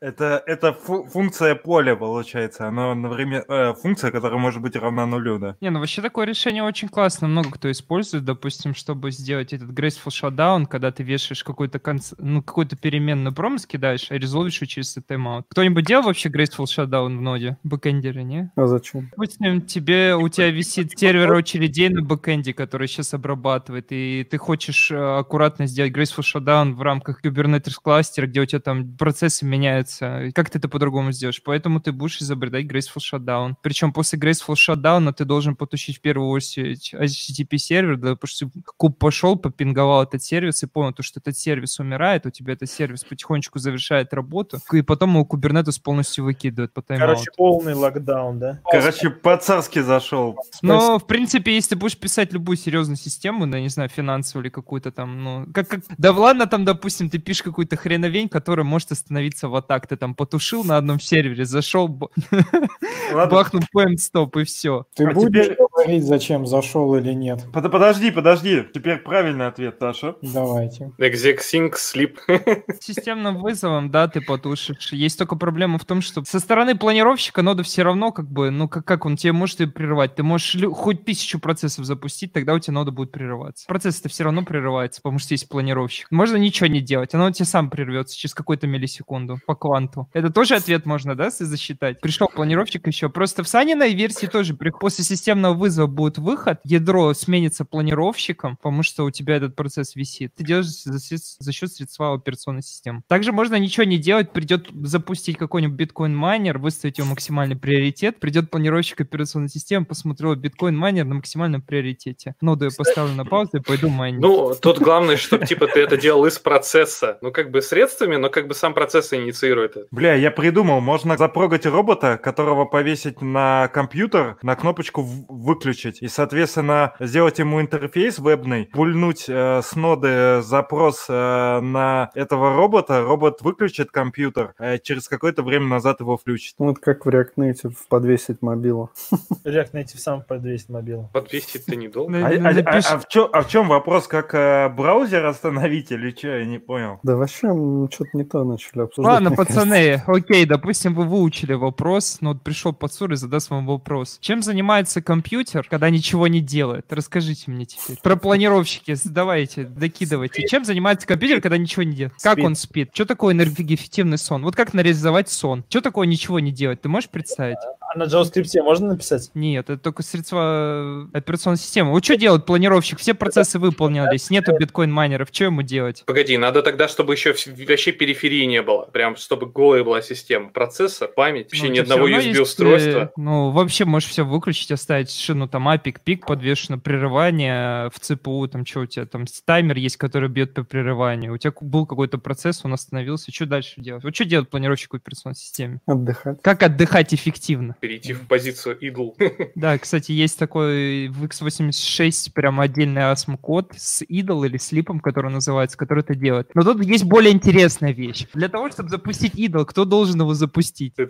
[0.00, 2.66] Это, это фу- функция поля, получается.
[2.68, 3.44] Она одновременно...
[3.48, 5.56] э, функция, которая может быть равна нулю, да.
[5.60, 7.28] Не, ну вообще такое решение очень классно.
[7.28, 12.12] Много кто использует, допустим, чтобы сделать этот graceful shutdown, когда ты вешаешь какой-то конц...
[12.18, 15.46] ну, какую-то переменную promise кидаешь, а резолвишь ее через тайм-аут.
[15.50, 17.56] Кто-нибудь делал вообще graceful shutdown в ноде?
[17.62, 18.50] Бэкэндеры, не?
[18.56, 19.08] А зачем?
[19.10, 24.90] Допустим, тебе, у тебя висит сервер очередей на бэкэнде, который сейчас обрабатывает, и ты хочешь
[24.90, 30.30] э, аккуратно сделать graceful shutdown в рамках Kubernetes кластера, где у тебя там процессы меняются.
[30.34, 31.42] Как ты это по-другому сделаешь?
[31.42, 33.54] Поэтому ты будешь изобретать graceful shutdown.
[33.62, 38.50] Причем после graceful shutdown ты должен потушить в первую очередь HTTP сервер, да, потому что
[38.76, 42.70] куб пошел, попинговал этот сервис и понял, то, что этот сервис умирает, у тебя этот
[42.70, 48.38] сервис потихонечку завершает работу, и потом его Kubernetes полностью выкидывает по тайм Короче, полный локдаун,
[48.38, 48.60] да?
[48.70, 50.36] Короче, по-царски зашел.
[50.62, 54.50] Но, в принципе, если ты будешь писать любую серьезную систему, да, не знаю, финансовую или
[54.50, 55.80] какую-то там, ну, как, как...
[55.98, 59.86] Да ладно, там, допустим, ты пишешь какую-то хреновень, которая может остановиться вот так.
[59.86, 64.86] Ты там потушил на одном сервере, зашел, бахнул point стоп и все.
[64.94, 67.46] Ты А будешь теперь- говорить, зачем зашел или нет?
[67.52, 68.64] под- подожди, подожди.
[68.74, 70.16] Теперь правильный ответ, Саша.
[70.22, 70.92] Давайте.
[70.98, 72.16] Exec sync sleep.
[72.80, 74.92] Системным вызовом, да, ты потушишь.
[74.92, 78.68] Есть только проблема в том, что со стороны планировщика нода все равно, как бы, ну,
[78.68, 80.14] как, как он тебе может и прерывать.
[80.16, 83.66] Ты можешь хоть тысячу процессов запустить, тогда у тебя нода будет прерываться.
[83.66, 86.08] Процесс-то все равно прерывается, потому что есть планировщик.
[86.10, 90.08] Можно ничего не делать, оно у тебя сам прервется через какую-то миллисекунду по кванту.
[90.12, 92.00] Это тоже ответ можно, да, засчитать?
[92.00, 93.08] Пришел планировщик еще.
[93.08, 99.04] Просто в Саниной версии тоже после системного вызова будет выход, ядро сменится планировщиком, потому что
[99.04, 100.34] у тебя этот процесс висит.
[100.36, 100.98] Ты делаешь за,
[101.38, 103.02] за счет средства операционной системы.
[103.08, 109.00] Также можно ничего не делать, придет запустить какой-нибудь биткоин-майнер, выставить его максимальный приоритет, придет планировщик
[109.00, 112.34] операционной системы, посмотрел биткоин-майнер на максимальном приоритете.
[112.40, 114.20] Ноду я поставлю на паузу и пойду майнить.
[114.20, 117.18] Ну, тут главное, чтобы типа ты это делал из процесса.
[117.22, 119.86] Ну, как бы средствами, но как бы сам процесс инициирует это.
[119.90, 125.26] Бля, я придумал, можно запрогать робота, которого повесить на компьютер, на кнопочку в-
[125.58, 132.54] выключить, и, соответственно, сделать ему интерфейс вебный, пульнуть э, с ноды запрос э, на этого
[132.56, 136.54] робота, робот выключит компьютер, а через какое-то время назад его включит.
[136.58, 138.90] Ну, Вот как в React Native подвесить мобилу.
[139.44, 141.10] React Native сам подвесит мобилу.
[141.12, 142.12] Подвесить ты не долго.
[142.12, 145.90] На- А, а- а- а в, чё- а в чем вопрос, как э, браузер остановить
[145.90, 147.00] или что, я не понял.
[147.02, 147.48] Да вообще
[147.90, 149.14] что-то не то начали обсуждать.
[149.14, 154.18] Ладно, пацаны, окей, допустим, вы выучили вопрос, но вот пришел подсур и задаст вам вопрос.
[154.20, 156.92] Чем занимается компьютер, когда ничего не делает?
[156.92, 157.98] Расскажите мне теперь.
[158.02, 160.46] Про планировщики, давайте, докидывайте.
[160.46, 162.14] Чем занимается компьютер, когда ничего не делает?
[162.22, 162.44] Как Спит.
[162.44, 162.90] он спит?
[162.92, 164.42] Что такое энергоэффективный сон?
[164.42, 165.64] Вот как нарезовать сон?
[165.68, 166.80] Что такое ничего не делать?
[166.80, 167.58] Ты можешь представить?
[167.94, 169.30] А на JavaScript можно написать?
[169.34, 171.90] Нет, это только средства э, операционной системы.
[171.90, 172.98] Вот что делать планировщик?
[172.98, 176.02] Все процессы выполнились, нету биткоин-майнеров, что ему делать?
[176.06, 178.84] Погоди, надо тогда, чтобы еще вообще периферии не было.
[178.84, 180.50] Прям, чтобы голая была система.
[180.50, 182.98] Процессор, память, вообще Ну, ни одного есть, USB-устройства.
[183.04, 188.48] э, Ну, вообще можешь все выключить, оставить шину там апик, пик подвешено, прерывание в ЦПУ,
[188.48, 191.32] там что у тебя, там таймер есть, который бьет по прерыванию.
[191.32, 194.04] У тебя был какой-то процесс, он остановился, что дальше делать?
[194.04, 195.80] Вот что делать планировщик в операционной системе?
[195.86, 196.42] Отдыхать.
[196.42, 197.76] Как отдыхать эффективно?
[197.80, 199.14] Перейти в позицию idle.
[199.54, 205.30] Да, кстати, есть такой в x86 прям отдельный ASM код с idle или слипом, который
[205.30, 206.50] называется, который это делает.
[206.54, 208.26] Но тут есть более интересная вещь.
[208.34, 210.94] Для того, чтобы запустить idle, кто должен его запустить?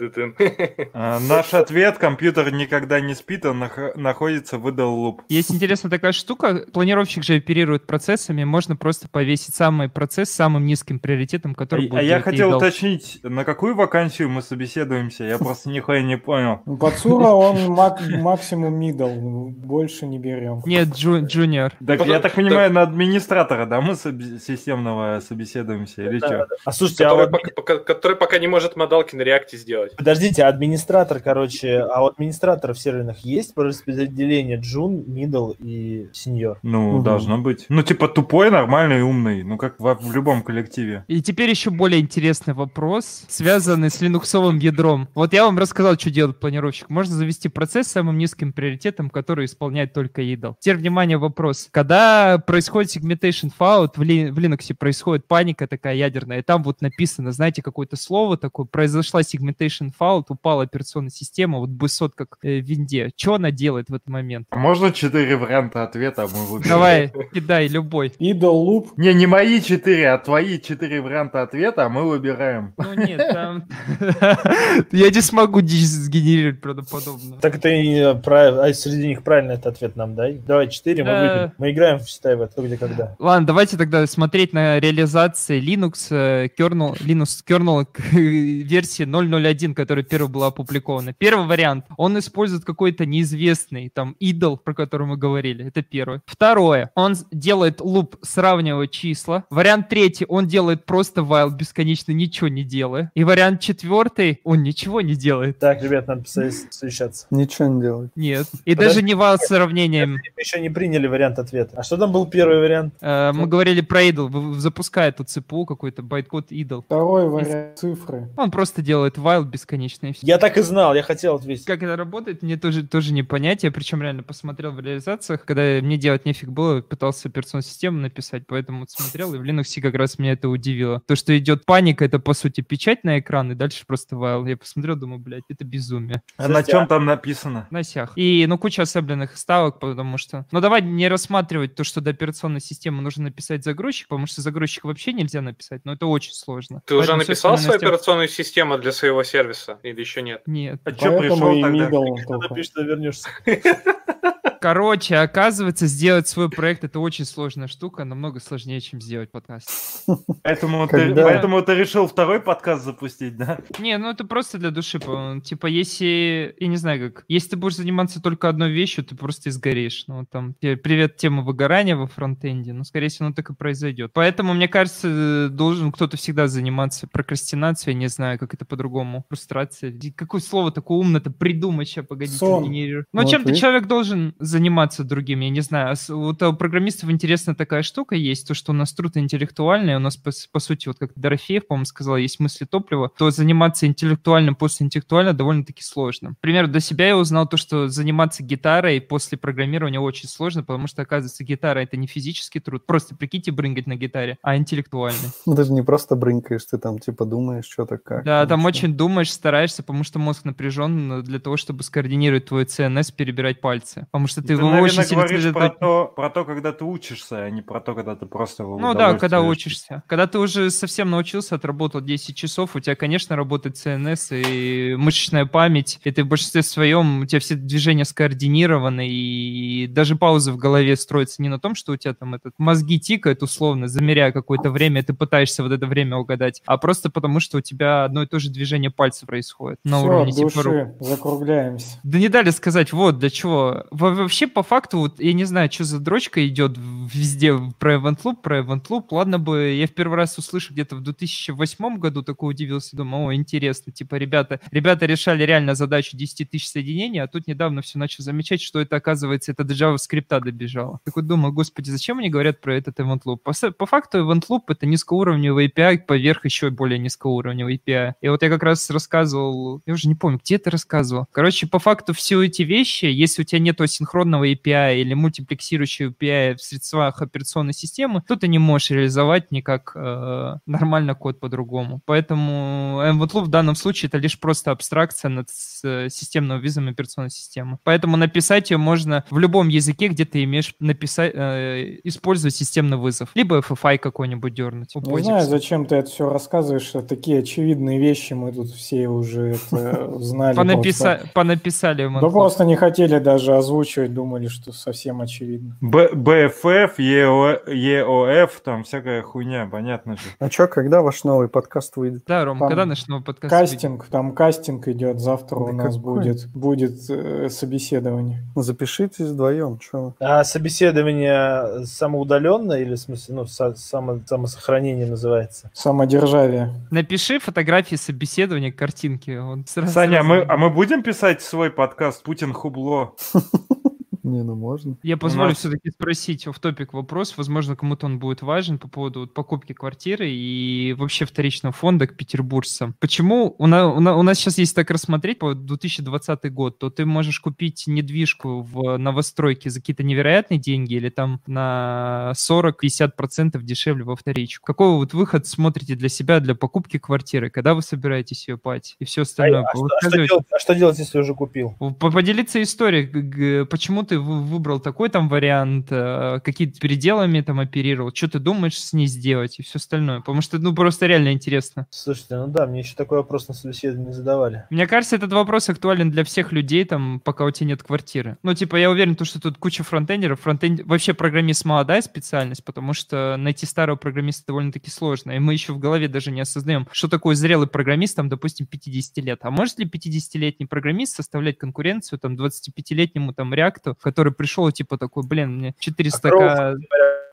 [0.94, 5.20] А, Наш ответ, компьютер никогда не спит, он нах- находится в idle loop.
[5.28, 10.66] Есть интересная такая штука, планировщик же оперирует процессами, можно просто повесить самый процесс с самым
[10.66, 15.24] низким приоритетом, А, который будет а я хотел уточнить, на какую вакансию мы собеседуемся?
[15.24, 16.57] Я просто нихуя не понял.
[16.66, 20.62] Ну, Пацура, он мак- максимум middle, больше не берем.
[20.66, 21.72] Нет, джу- джуниор.
[21.86, 26.46] Так, Ну, я да- так понимаю, на администратора, да, мы соб- системного собеседуемся или что?
[26.64, 29.94] А слушайте, а Который вот- пока- пока- который пока не может модалки на реакте сделать.
[29.96, 36.58] подождите, администратор, короче, а у администраторов серверных есть распределение джун, middle и сеньор?
[36.62, 37.04] Ну, Мгм.
[37.04, 37.66] должно быть.
[37.68, 39.42] Ну, типа тупой, нормальный, умный.
[39.42, 41.04] Ну, как во- в любом коллективе.
[41.08, 45.08] И теперь еще более интересный вопрос, связанный с линуксовым ядром.
[45.14, 46.88] Вот я вам рассказал, что делает планировщик.
[46.88, 50.54] Можно завести процесс с самым низким приоритетом, который исполняет только idle.
[50.58, 51.68] Теперь, внимание, вопрос.
[51.70, 56.80] Когда происходит segmentation fault, в, Ли- в Linux происходит паника такая ядерная, и там вот
[56.80, 62.60] написано, знаете, какое-то слово такое, произошла segmentation fault, упала операционная система, вот бысот как э,
[62.60, 63.10] в винде.
[63.14, 64.46] Что она делает в этот момент?
[64.50, 66.70] Можно четыре варианта ответа, а мы выберем?
[66.70, 68.08] Давай, кидай любой.
[68.18, 72.72] Idle loop, Не, не мои четыре, а твои четыре варианта ответа, а мы выбираем.
[72.78, 73.68] Ну нет, там...
[74.92, 75.98] Я не смогу дичь
[76.38, 77.36] сгенерировать правдоподобно.
[77.40, 80.34] Так это и э, прав- а среди них правильный этот ответ нам дай.
[80.34, 81.20] Давай, четыре, мы Да.
[81.20, 81.52] выберем.
[81.58, 83.16] Мы играем, считай, в это, где когда.
[83.18, 90.28] Ладно, давайте тогда смотреть на реализации Linux э, kernel, Linux kernel версии 0.01, которая первая
[90.28, 91.12] была опубликована.
[91.12, 91.84] Первый вариант.
[91.96, 95.66] Он использует какой-то неизвестный там идол, про который мы говорили.
[95.66, 96.22] Это первое.
[96.26, 96.90] Второе.
[96.94, 99.44] Он делает луп, сравнивая числа.
[99.50, 100.26] Вариант третий.
[100.28, 103.10] Он делает просто while бесконечно ничего не делая.
[103.14, 104.40] И вариант четвертый.
[104.44, 105.58] Он ничего не делает.
[105.58, 107.26] Так, ребят, надо совещаться.
[107.30, 108.10] Ничего не делать.
[108.16, 108.46] Нет.
[108.64, 109.00] И Подожди.
[109.00, 110.16] даже не while с сравнением.
[110.36, 111.76] Еще не приняли вариант ответа.
[111.76, 112.94] А что там был первый вариант?
[113.00, 114.54] Э, Мы говорили про idle.
[114.54, 116.82] Запускает тут ЦПУ какой-то байткод idle.
[116.82, 118.28] второй вариант цифры.
[118.36, 120.26] Он просто делает while и все.
[120.26, 121.64] Я так и знал, я хотел ответить.
[121.64, 123.64] Как это работает, мне тоже, тоже не понять.
[123.64, 128.44] Я причем реально посмотрел в реализациях, когда мне делать нефиг было, пытался операционную систему написать,
[128.46, 131.02] поэтому вот смотрел, и в Linux как раз меня это удивило.
[131.06, 134.48] То, что идет паника, это по сути печать на экран, и дальше просто while.
[134.48, 136.17] Я посмотрел, думаю, блядь, это безумие.
[136.36, 137.66] А на чем там написано?
[137.70, 138.12] На сях.
[138.16, 140.46] И, ну, куча особенных ставок, потому что...
[140.50, 144.84] Ну, давай не рассматривать то, что до операционной системы нужно написать загрузчик, потому что загрузчик
[144.84, 146.82] вообще нельзя написать, но это очень сложно.
[146.86, 149.78] Ты уже Поэтому написал свою операционную систему для своего сервиса?
[149.82, 150.42] Или еще нет?
[150.46, 150.80] Нет.
[150.84, 151.88] А что пришел тогда?
[151.88, 153.28] Ты напишешь, что вернешься.
[154.60, 159.68] Короче, оказывается, сделать свой проект это очень сложная штука, намного сложнее, чем сделать подкаст.
[160.42, 163.58] Поэтому, ты, поэтому ты решил второй подкаст запустить, да?
[163.78, 164.98] Не, ну это просто для души.
[164.98, 165.40] по-моему.
[165.42, 169.50] Типа, если, я не знаю как, если ты будешь заниматься только одной вещью, ты просто
[169.50, 170.04] изгоришь.
[170.06, 174.12] Ну, там, привет, тема выгорания во фронтенде, ну, скорее всего, оно так и произойдет.
[174.14, 179.92] Поэтому, мне кажется, должен кто-то всегда заниматься прокрастинацией, не знаю, как это по-другому, фрустрацией.
[179.92, 182.64] Ди- Какое слово такое умное-то придумать сейчас, погодите, Сон.
[182.64, 183.04] генерирую.
[183.12, 185.96] Ну, Вот чем-то человек должен заниматься другим, я не знаю.
[186.08, 190.16] Вот у программистов интересная такая штука есть, то, что у нас труд интеллектуальный, у нас,
[190.16, 194.86] по, по сути, вот как Дорофеев, по-моему, сказал, есть мысли топлива, то заниматься интеллектуальным после
[194.86, 196.34] интеллектуально довольно-таки сложно.
[196.34, 200.86] К примеру, для себя я узнал то, что заниматься гитарой после программирования очень сложно, потому
[200.86, 205.30] что, оказывается, гитара— это не физический труд, просто, прикиньте, брыгать на гитаре, а интеллектуальный.
[205.46, 208.24] Ну, Ты же не просто брынкаешь, ты там типа думаешь, что-то как.
[208.24, 213.12] Да, там очень думаешь, стараешься, потому что мозг напряжен для того, чтобы скоординировать твой CNS,
[213.14, 214.06] перебирать пальцы.
[214.10, 216.84] Потому что ты, Ты, его наверное, очень сильно говоришь про то, про то, когда ты
[216.84, 220.02] учишься, а не про то, когда ты просто Ну да, когда учишься.
[220.06, 225.46] Когда ты уже совсем научился, отработал 10 часов, у тебя, конечно, работает CNS и мышечная
[225.46, 230.56] память, и ты в большинстве своем, у тебя все движения скоординированы, и даже паузы в
[230.56, 234.70] голове строятся не на том, что у тебя там этот мозги тикают условно, замеряя какое-то
[234.70, 238.22] время, и ты пытаешься вот это время угадать, а просто потому, что у тебя одно
[238.22, 240.74] и то же движение пальцев происходит на Все, уровне от типа рук.
[240.74, 241.98] души, закругляемся.
[242.02, 243.84] Да не дали сказать, вот для чего.
[243.90, 247.94] Во, во вообще, по факту, вот, я не знаю, что за дрочка идет везде про
[247.94, 249.06] Event Loop, про Event Loop.
[249.10, 253.34] Ладно бы, я в первый раз услышал где-то в 2008 году, такой удивился, думаю, о,
[253.34, 258.22] интересно, типа, ребята, ребята решали реально задачу 10 тысяч соединений, а тут недавно все начал
[258.22, 261.00] замечать, что это, оказывается, это до JavaScript добежало.
[261.06, 263.38] Так вот думаю, господи, зачем они говорят про этот Event Loop?
[263.38, 268.12] По, по факту Event Loop это низкоуровневый API поверх еще более низкоуровневого API.
[268.20, 271.26] И вот я как раз рассказывал, я уже не помню, где ты рассказывал.
[271.32, 276.56] Короче, по факту все эти вещи, если у тебя нет асинхронного API или мультиплексирующего API
[276.56, 282.00] в средствах операционной системы, то ты не можешь реализовать никак э, нормально код по-другому.
[282.04, 285.48] Поэтому MVLOOP в данном случае это лишь просто абстракция над
[285.84, 287.78] э, системным визом операционной системы.
[287.84, 293.30] Поэтому написать ее можно в любом языке, где ты имеешь написать, э, использовать системный вызов.
[293.34, 294.94] Либо FFI какой-нибудь дернуть.
[294.94, 296.92] Не знаю, зачем ты это все рассказываешь.
[297.08, 300.56] Такие очевидные вещи мы тут все уже знали.
[300.56, 301.22] Понаписа...
[301.34, 302.08] Понаписали.
[302.20, 305.76] Да просто не хотели даже озвучивать, думали, что совсем очевидно.
[305.80, 310.22] БФФ, ЕОФ, там всякая хуйня, понятно же.
[310.38, 312.24] А что, когда ваш новый подкаст выйдет?
[312.26, 317.08] Да, Ром, когда наш новый подкаст Кастинг, там кастинг идет, завтра у нас будет, будет
[317.08, 318.42] э, собеседование.
[318.56, 325.70] Запишитесь вдвоем, что А собеседование самоудаленное или, в смысле, ну, само, самосохранение называется?
[325.74, 326.74] Самодержавие.
[326.90, 329.36] Напиши фотографии собеседования, картинки.
[329.36, 330.32] Он сразу, Саня, сразу...
[330.32, 333.14] А, мы, а мы будем писать свой подкаст «Путин хубло»?
[334.28, 334.96] Не, ну можно.
[335.02, 335.58] Я позволю нас...
[335.58, 337.34] все-таки спросить в топик вопрос.
[337.36, 342.16] Возможно, кому-то он будет важен по поводу вот, покупки квартиры и вообще вторичного фонда к
[342.16, 342.94] петербуржцам.
[343.00, 347.40] Почему у нас, у нас сейчас, если так рассмотреть, по 2020 год, то ты можешь
[347.40, 354.64] купить недвижку в новостройке за какие-то невероятные деньги или там на 40-50% дешевле во вторичку.
[354.64, 357.50] Какой вот выход смотрите для себя, для покупки квартиры?
[357.50, 359.62] Когда вы собираетесь ее платить и все остальное?
[359.62, 361.74] А, а, что, а, что, делать, а что делать, если уже купил?
[362.00, 363.64] Поделиться историей.
[363.64, 368.92] Почему ты выбрал такой там вариант, э, какие-то переделами там оперировал, что ты думаешь с
[368.92, 370.20] ней сделать и все остальное.
[370.20, 371.86] Потому что, ну, просто реально интересно.
[371.90, 374.64] Слушайте, ну да, мне еще такой вопрос на собеседовании задавали.
[374.70, 378.38] Мне кажется, этот вопрос актуален для всех людей, там, пока у тебя нет квартиры.
[378.42, 380.40] Ну, типа, я уверен, то, что тут куча фронтендеров.
[380.40, 380.82] Фронтенд...
[380.84, 385.32] Вообще программист молодая специальность, потому что найти старого программиста довольно-таки сложно.
[385.32, 389.24] И мы еще в голове даже не осознаем, что такое зрелый программист, там, допустим, 50
[389.24, 389.40] лет.
[389.42, 395.22] А может ли 50-летний программист составлять конкуренцию там 25-летнему там реакту, который пришел типа такой,
[395.22, 396.74] блин, мне 400 а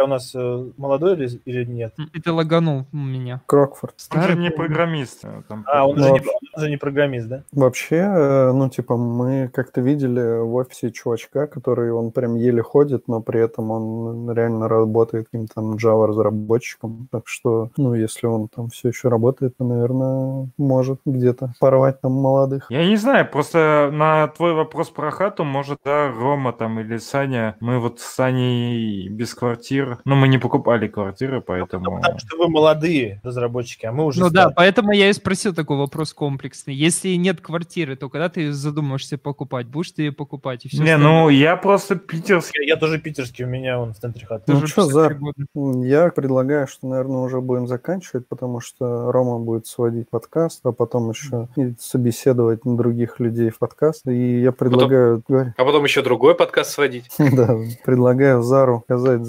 [0.03, 1.95] у нас э, молодой или, или нет?
[2.13, 3.41] Это лаганул меня.
[3.45, 3.93] Крокфорд.
[3.97, 5.25] Старый он же не программист.
[5.25, 6.21] Э, там, а, он, же не,
[6.53, 7.43] он же не программист, да?
[7.51, 13.07] Вообще, э, ну, типа, мы как-то видели в офисе чувачка, который, он прям еле ходит,
[13.07, 17.07] но при этом он реально работает каким-то там Java-разработчиком.
[17.11, 22.13] Так что, ну, если он там все еще работает, то, наверное, может где-то порвать там
[22.13, 22.67] молодых.
[22.69, 27.55] Я не знаю, просто на твой вопрос про хату, может, да, Рома там или Саня,
[27.59, 29.33] мы вот с Саней без
[29.85, 31.91] квартир, но мы не покупали квартиры, поэтому...
[31.91, 34.19] Ну, потому что вы молодые разработчики, а мы уже...
[34.19, 34.47] Ну стали.
[34.47, 36.73] да, поэтому я и спросил такой вопрос комплексный.
[36.73, 40.65] Если нет квартиры, то когда ты задумаешься покупать, будешь ты ее покупать?
[40.65, 41.23] И все не, остальное?
[41.23, 42.65] ну я просто питерский.
[42.65, 44.51] Я, я тоже питерский, у меня он в центре хаты.
[44.51, 45.17] Ну что, за...
[45.53, 51.09] Я предлагаю, что, наверное, уже будем заканчивать, потому что Рома будет сводить подкаст, а потом
[51.09, 51.47] еще
[51.79, 54.07] собеседовать других людей в подкаст.
[54.07, 55.21] И я предлагаю...
[55.27, 55.53] Потом...
[55.57, 57.05] А потом еще другой подкаст сводить.
[57.35, 59.25] Да, предлагаю Зару сказать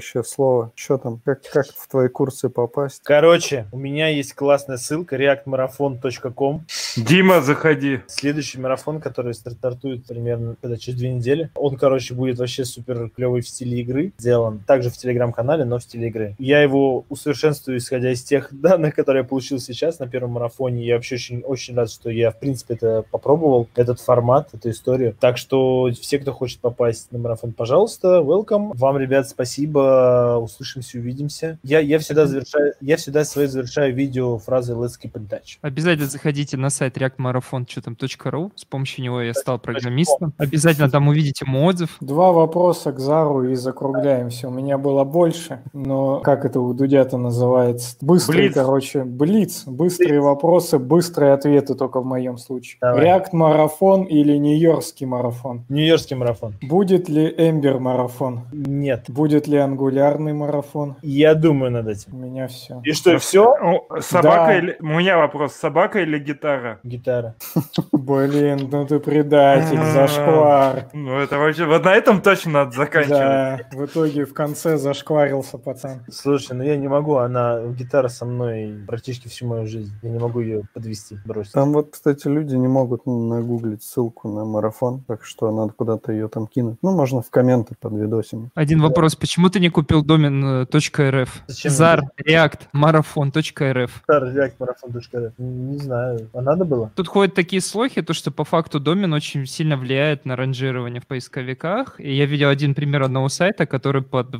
[0.00, 0.72] завершающее слово.
[0.74, 3.02] Что там, как, как в твои курсы попасть?
[3.04, 6.66] Короче, у меня есть классная ссылка reactmarathon.com.
[6.96, 8.00] Дима, заходи.
[8.06, 11.50] Следующий марафон, который стартует примерно когда, через две недели.
[11.54, 14.12] Он, короче, будет вообще супер клевый в стиле игры.
[14.18, 16.34] Сделан также в телеграм-канале, но в стиле игры.
[16.38, 20.84] Я его усовершенствую, исходя из тех данных, которые я получил сейчас на первом марафоне.
[20.84, 25.16] Я вообще очень, очень рад, что я, в принципе, это попробовал, этот формат, эту историю.
[25.18, 28.72] Так что все, кто хочет попасть на марафон, пожалуйста, welcome.
[28.74, 29.89] Вам, ребят, спасибо.
[30.38, 31.58] Услышимся, увидимся.
[31.62, 35.58] Я, я всегда завершаю, я всегда свои завершаю видео фразой Let's keep in touch.
[35.62, 38.52] Обязательно заходите на сайт reactmarathon.ру.
[38.54, 40.32] С помощью него я стал программистом.
[40.38, 41.96] Обязательно там увидите мой отзыв.
[42.00, 44.48] Два вопроса к Зару и закругляемся.
[44.48, 47.96] У меня было больше, но как это у Дудя-то называется?
[48.00, 48.54] Быстрые, блиц.
[48.54, 49.64] короче, блиц.
[49.66, 50.24] Быстрые блиц.
[50.24, 52.78] вопросы, быстрые ответы только в моем случае.
[52.80, 55.64] Реакт-марафон или Нью-Йоркский марафон?
[55.68, 56.54] Нью-Йоркский марафон.
[56.62, 58.42] Будет ли Эмбер марафон?
[58.52, 59.04] Нет.
[59.08, 60.96] Будет ли Angular ангулярный марафон.
[61.02, 62.14] Я думаю над этим.
[62.14, 62.80] У меня все.
[62.84, 63.54] И что, все?
[63.54, 64.58] О, Собака Да.
[64.58, 64.76] или...
[64.80, 65.54] У меня вопрос.
[65.54, 66.78] Собака или гитара?
[66.84, 67.34] Гитара.
[67.92, 69.92] Блин, ну ты предатель, А.
[69.92, 70.88] зашквар.
[70.92, 71.64] Ну, это вообще...
[71.64, 73.18] Вот на этом точно надо заканчивать.
[73.18, 76.00] Да, в итоге в конце зашкварился пацан.
[76.10, 79.92] Слушай, ну я не могу, она гитара со мной практически всю мою жизнь.
[80.02, 81.52] Я не могу ее подвести, бросить.
[81.52, 86.28] Там вот, кстати, люди не могут нагуглить ссылку на марафон, так что надо куда-то ее
[86.28, 86.76] там кинуть.
[86.82, 88.50] Ну, можно в комменты под видосом.
[88.54, 89.16] Один вопрос.
[89.16, 91.28] Почему ты не купил домен э, .rf?
[91.46, 92.02] Зачем Зар?
[92.26, 94.02] React, Марафон.рф.
[94.08, 96.30] React Не знаю.
[96.34, 96.90] А надо было?
[96.94, 101.06] Тут ходят такие слухи, то что по факту домен очень сильно влияет на ранжирование в
[101.06, 101.98] поисковиках.
[101.98, 104.36] И я видел один пример одного сайта, который под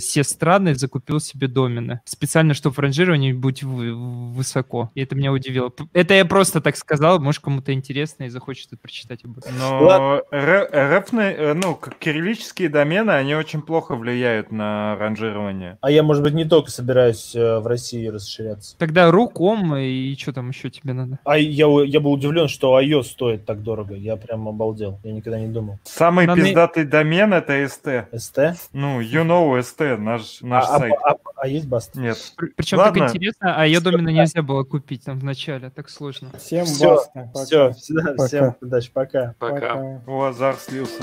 [0.00, 2.00] все страны закупил себе домены.
[2.04, 3.94] Специально, чтобы в ранжировании быть вы-
[4.32, 4.90] высоко.
[4.94, 5.72] И это меня удивило.
[5.92, 9.52] Это я просто так сказал, может кому-то интересно и захочет это прочитать об этом.
[9.58, 15.78] Но р- РФные, э, ну, кириллические домены, они очень плохо влияют на ранжирование.
[15.80, 18.76] А я, может быть, не только собираюсь э, в России расширяться.
[18.78, 21.18] Тогда руком и что там еще тебе надо?
[21.24, 23.94] А я, у- я был удивлен, что iOS стоит так дорого.
[23.94, 24.98] Я прям обалдел.
[25.04, 25.78] Я никогда не думал.
[25.84, 28.06] Самый Надо- пиздатый домен это ST.
[28.12, 28.56] ST?
[28.72, 30.94] Ну, you know ST, наш, наш а, а- сайт.
[31.04, 31.94] а- а есть Баст?
[31.94, 32.18] Нет.
[32.56, 33.00] Причем Ладно.
[33.06, 36.30] так интересно, а ее домена нельзя было купить там в начале, так сложно.
[36.38, 37.30] Всем Всё, баста.
[37.32, 37.44] Пока.
[37.72, 37.72] Все,
[38.26, 39.34] всем удачи, пока.
[39.38, 39.54] Пока.
[39.54, 40.02] Пока.
[40.06, 41.02] О, Азар слился.